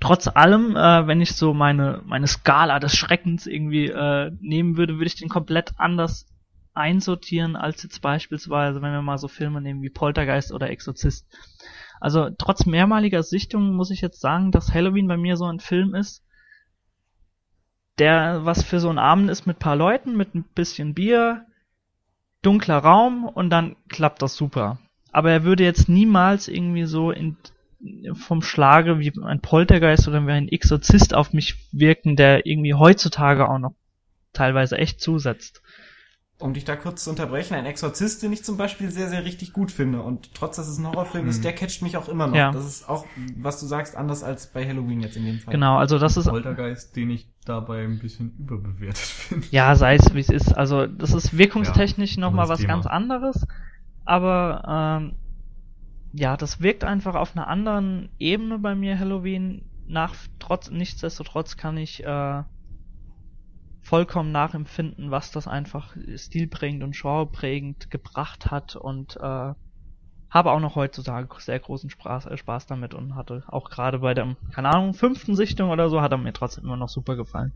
[0.00, 4.94] Trotz allem, äh, wenn ich so meine, meine Skala des Schreckens irgendwie äh, nehmen würde,
[4.94, 6.26] würde ich den komplett anders
[6.74, 11.26] einsortieren als jetzt beispielsweise, wenn wir mal so Filme nehmen wie Poltergeist oder Exorzist.
[12.00, 15.94] Also trotz mehrmaliger Sichtungen muss ich jetzt sagen, dass Halloween bei mir so ein Film
[15.94, 16.24] ist,
[17.98, 21.46] der was für so einen Abend ist mit paar Leuten, mit ein bisschen Bier,
[22.42, 24.78] dunkler Raum und dann klappt das super.
[25.12, 27.36] Aber er würde jetzt niemals irgendwie so in,
[28.14, 33.48] vom Schlage wie ein Poltergeist oder wie ein Exorzist auf mich wirken, der irgendwie heutzutage
[33.48, 33.74] auch noch
[34.32, 35.62] teilweise echt zusetzt.
[36.44, 39.54] Um dich da kurz zu unterbrechen, ein Exorzist, den ich zum Beispiel sehr, sehr richtig
[39.54, 40.02] gut finde.
[40.02, 41.42] Und trotz, dass es ein Horrorfilm ist, Hm.
[41.44, 42.36] der catcht mich auch immer noch.
[42.36, 42.52] Ja.
[42.52, 43.06] Das ist auch,
[43.38, 45.52] was du sagst, anders als bei Halloween jetzt in dem Fall.
[45.54, 49.46] Genau, also das ist Poltergeist, den ich dabei ein bisschen überbewertet finde.
[49.52, 50.52] Ja, sei es wie es ist.
[50.52, 52.74] Also das ist wirkungstechnisch Ja, noch nochmal was Thema.
[52.74, 53.46] ganz anderes.
[54.04, 55.14] Aber ähm,
[56.12, 59.64] ja, das wirkt einfach auf einer anderen Ebene bei mir, Halloween.
[59.86, 62.42] Nach trotz, nichtsdestotrotz kann ich äh,
[63.84, 69.54] vollkommen nachempfinden, was das einfach stilprägend und genreprägend gebracht hat und äh,
[70.30, 74.14] habe auch noch heutzutage sehr großen Spaß, äh, Spaß damit und hatte auch gerade bei
[74.14, 77.52] der, keine Ahnung, fünften Sichtung oder so, hat er mir trotzdem immer noch super gefallen.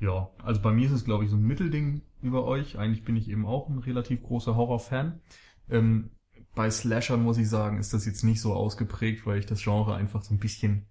[0.00, 2.78] Ja, also bei mir ist es, glaube ich, so ein Mittelding über euch.
[2.78, 5.20] Eigentlich bin ich eben auch ein relativ großer Horrorfan.
[5.68, 6.10] Ähm,
[6.54, 9.94] bei Slashern muss ich sagen, ist das jetzt nicht so ausgeprägt, weil ich das Genre
[9.94, 10.86] einfach so ein bisschen,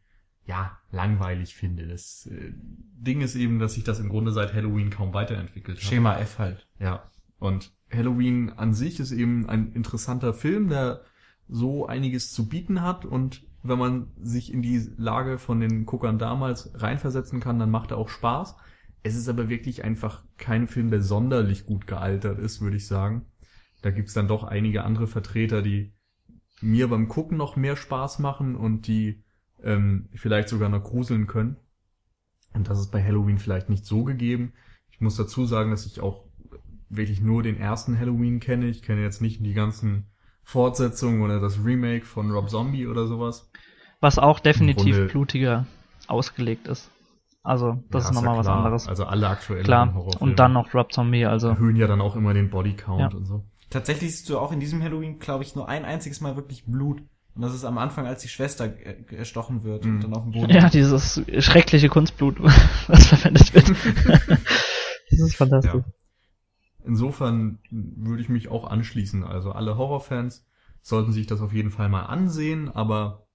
[0.52, 1.88] ja, langweilig finde.
[1.88, 5.84] Das äh, Ding ist eben, dass sich das im Grunde seit Halloween kaum weiterentwickelt hat.
[5.84, 6.68] Schema F halt.
[6.78, 7.10] Ja.
[7.40, 11.04] Und Halloween an sich ist eben ein interessanter Film, der
[11.48, 16.20] so einiges zu bieten hat und wenn man sich in die Lage von den Guckern
[16.20, 18.56] damals reinversetzen kann, dann macht er auch Spaß.
[19.04, 23.26] Es ist aber wirklich einfach kein Film, der sonderlich gut gealtert ist, würde ich sagen.
[23.82, 25.94] Da gibt's dann doch einige andere Vertreter, die
[26.60, 29.24] mir beim Gucken noch mehr Spaß machen und die
[29.64, 31.58] ähm, vielleicht sogar noch gruseln können.
[32.54, 34.54] Und das ist bei Halloween vielleicht nicht so gegeben.
[34.92, 36.26] Ich muss dazu sagen, dass ich auch
[36.90, 38.68] wirklich nur den ersten Halloween kenne.
[38.68, 40.08] Ich kenne jetzt nicht die ganzen
[40.44, 43.50] Fortsetzungen oder das Remake von Rob Zombie oder sowas.
[44.02, 45.66] Was auch definitiv Grunde- blutiger
[46.08, 46.90] ausgelegt ist.
[47.44, 48.88] Also, das Ja, ist nochmal ja was anderes.
[48.88, 49.94] Also alle aktuellen Klar.
[49.94, 51.50] Horrorfilme Und dann noch Rob Zombie, also.
[51.50, 53.18] erhöhen ja dann auch immer den Bodycount Ja.
[53.18, 53.46] und so.
[53.70, 57.02] Tatsächlich siehst du auch in diesem Halloween, glaube ich, nur ein einziges Mal wirklich Blut.
[57.34, 58.74] Und das ist am Anfang, als die Schwester
[59.12, 59.96] erstochen wird Mhm.
[59.96, 60.50] und dann auf dem Boden.
[60.54, 62.38] Ja, dieses schreckliche Kunstblut,
[62.88, 63.70] was verwendet wird.
[65.10, 65.74] das ist fantastisch.
[65.74, 65.84] Ja.
[66.86, 69.24] Insofern würde ich mich auch anschließen.
[69.24, 70.46] Also alle Horrorfans
[70.82, 73.28] sollten sich das auf jeden Fall mal ansehen, aber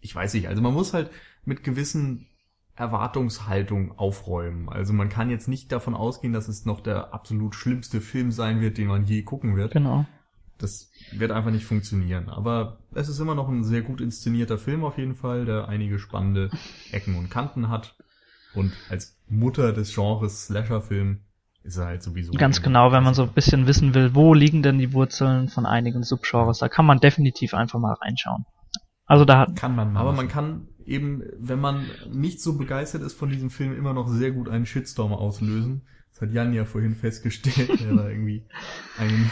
[0.00, 1.10] ich weiß nicht, also man muss halt
[1.44, 2.26] mit gewissen
[2.76, 4.68] Erwartungshaltung aufräumen.
[4.68, 8.60] Also man kann jetzt nicht davon ausgehen, dass es noch der absolut schlimmste Film sein
[8.60, 9.72] wird, den man je gucken wird.
[9.72, 10.04] Genau.
[10.58, 12.28] Das wird einfach nicht funktionieren.
[12.28, 15.98] Aber es ist immer noch ein sehr gut inszenierter Film auf jeden Fall, der einige
[15.98, 16.50] spannende
[16.92, 17.96] Ecken und Kanten hat.
[18.54, 21.20] Und als Mutter des Genres Slasher-Film
[21.64, 22.32] ist er halt sowieso.
[22.32, 25.66] Ganz genau, wenn man so ein bisschen wissen will, wo liegen denn die Wurzeln von
[25.66, 28.44] einigen Subgenres, da kann man definitiv einfach mal reinschauen.
[29.06, 30.00] Also da hat, Kann man mal.
[30.00, 34.08] Aber man kann eben, wenn man nicht so begeistert ist von diesem Film, immer noch
[34.08, 35.82] sehr gut einen Shitstorm auslösen.
[36.12, 38.46] Das hat Jan ja vorhin festgestellt, der da irgendwie
[38.98, 39.30] einen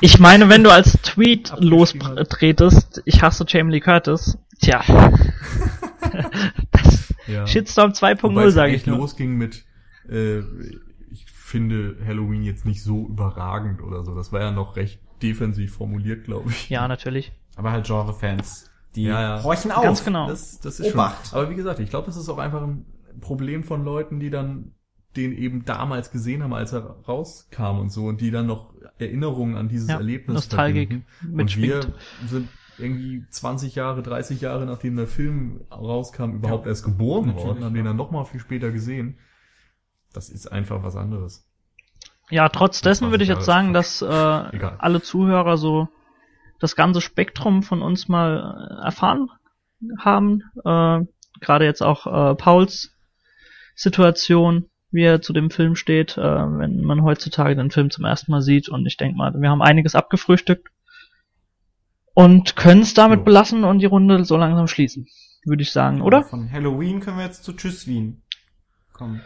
[0.00, 4.82] ich meine, wenn du als Tweet lostretest, ich hasse Jamie Lee Curtis, tja.
[6.72, 7.46] das ja.
[7.46, 8.98] Shitstorm Wobei 2.0 es sage ich nur.
[8.98, 9.64] losging mit,
[10.08, 10.38] äh,
[11.10, 14.14] ich finde Halloween jetzt nicht so überragend oder so.
[14.14, 16.68] Das war ja noch recht defensiv formuliert, glaube ich.
[16.68, 17.32] Ja, natürlich.
[17.56, 18.70] Aber halt Genre-Fans.
[18.94, 19.42] Die Ja, ja.
[19.42, 19.82] horchen auf.
[19.82, 20.28] Ganz genau.
[20.28, 21.28] Das, das ist Obacht.
[21.28, 21.38] schon.
[21.38, 22.86] Aber wie gesagt, ich glaube, das ist auch einfach ein
[23.20, 24.72] Problem von Leuten, die dann
[25.16, 29.56] den eben damals gesehen haben, als er rauskam und so, und die dann noch Erinnerungen
[29.56, 31.06] an dieses Ja, Erlebnis Nostalgik verbinden.
[31.22, 31.88] Und mitschwingt.
[32.20, 32.48] wir sind
[32.78, 37.80] irgendwie 20 Jahre, 30 Jahre nachdem der Film rauskam, überhaupt erst geboren worden, haben ja.
[37.80, 39.18] den dann noch mal viel später gesehen.
[40.12, 41.46] Das ist einfach was anderes.
[42.30, 44.76] Ja, trotz dessen 20 würde ich jetzt sagen, dass äh, Egal.
[44.78, 45.88] alle Zuhörer so
[46.58, 49.28] das ganze Spektrum von uns mal äh, erfahren
[49.98, 50.42] haben.
[50.64, 51.06] Äh,
[51.40, 52.96] Gerade jetzt auch äh, Pauls
[53.74, 58.32] Situation, wie er zu dem Film steht, äh, wenn man heutzutage den Film zum ersten
[58.32, 58.68] Mal sieht.
[58.68, 60.68] Und ich denke mal, wir haben einiges abgefrühstückt
[62.14, 63.24] und können es damit Jo.
[63.24, 65.06] belassen und die Runde so langsam schließen,
[65.44, 66.24] würde ich sagen, oder?
[66.24, 68.22] Von Halloween können wir jetzt zu Tschüss Wien
[68.92, 69.20] kommen.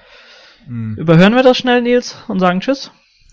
[0.66, 0.96] Mhm.
[0.96, 2.90] Überhören wir das schnell, Nils, und sagen Tschüss?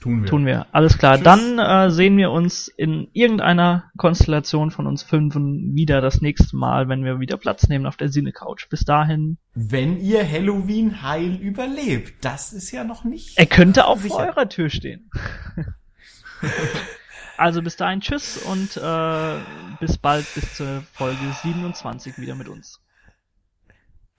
[0.08, 0.30] Tun wir.
[0.30, 0.68] Tun wir.
[0.72, 1.16] Alles klar.
[1.16, 1.24] Tschüss.
[1.26, 6.88] Dann äh, sehen wir uns in irgendeiner Konstellation von uns Fünfen wieder das nächste Mal,
[6.88, 8.70] wenn wir wieder Platz nehmen auf der Sinne-Couch.
[8.70, 9.38] Bis dahin.
[9.54, 12.24] Wenn ihr Halloween heil überlebt.
[12.24, 13.38] Das ist ja noch nicht.
[13.38, 14.16] Er könnte auch Sicher.
[14.16, 15.10] vor eurer Tür stehen.
[17.38, 19.40] also bis dahin Tschüss und äh,
[19.80, 22.82] bis bald, bis zur Folge 27 wieder mit uns.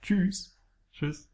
[0.01, 0.55] Tschüss.
[0.93, 1.29] Tschüss.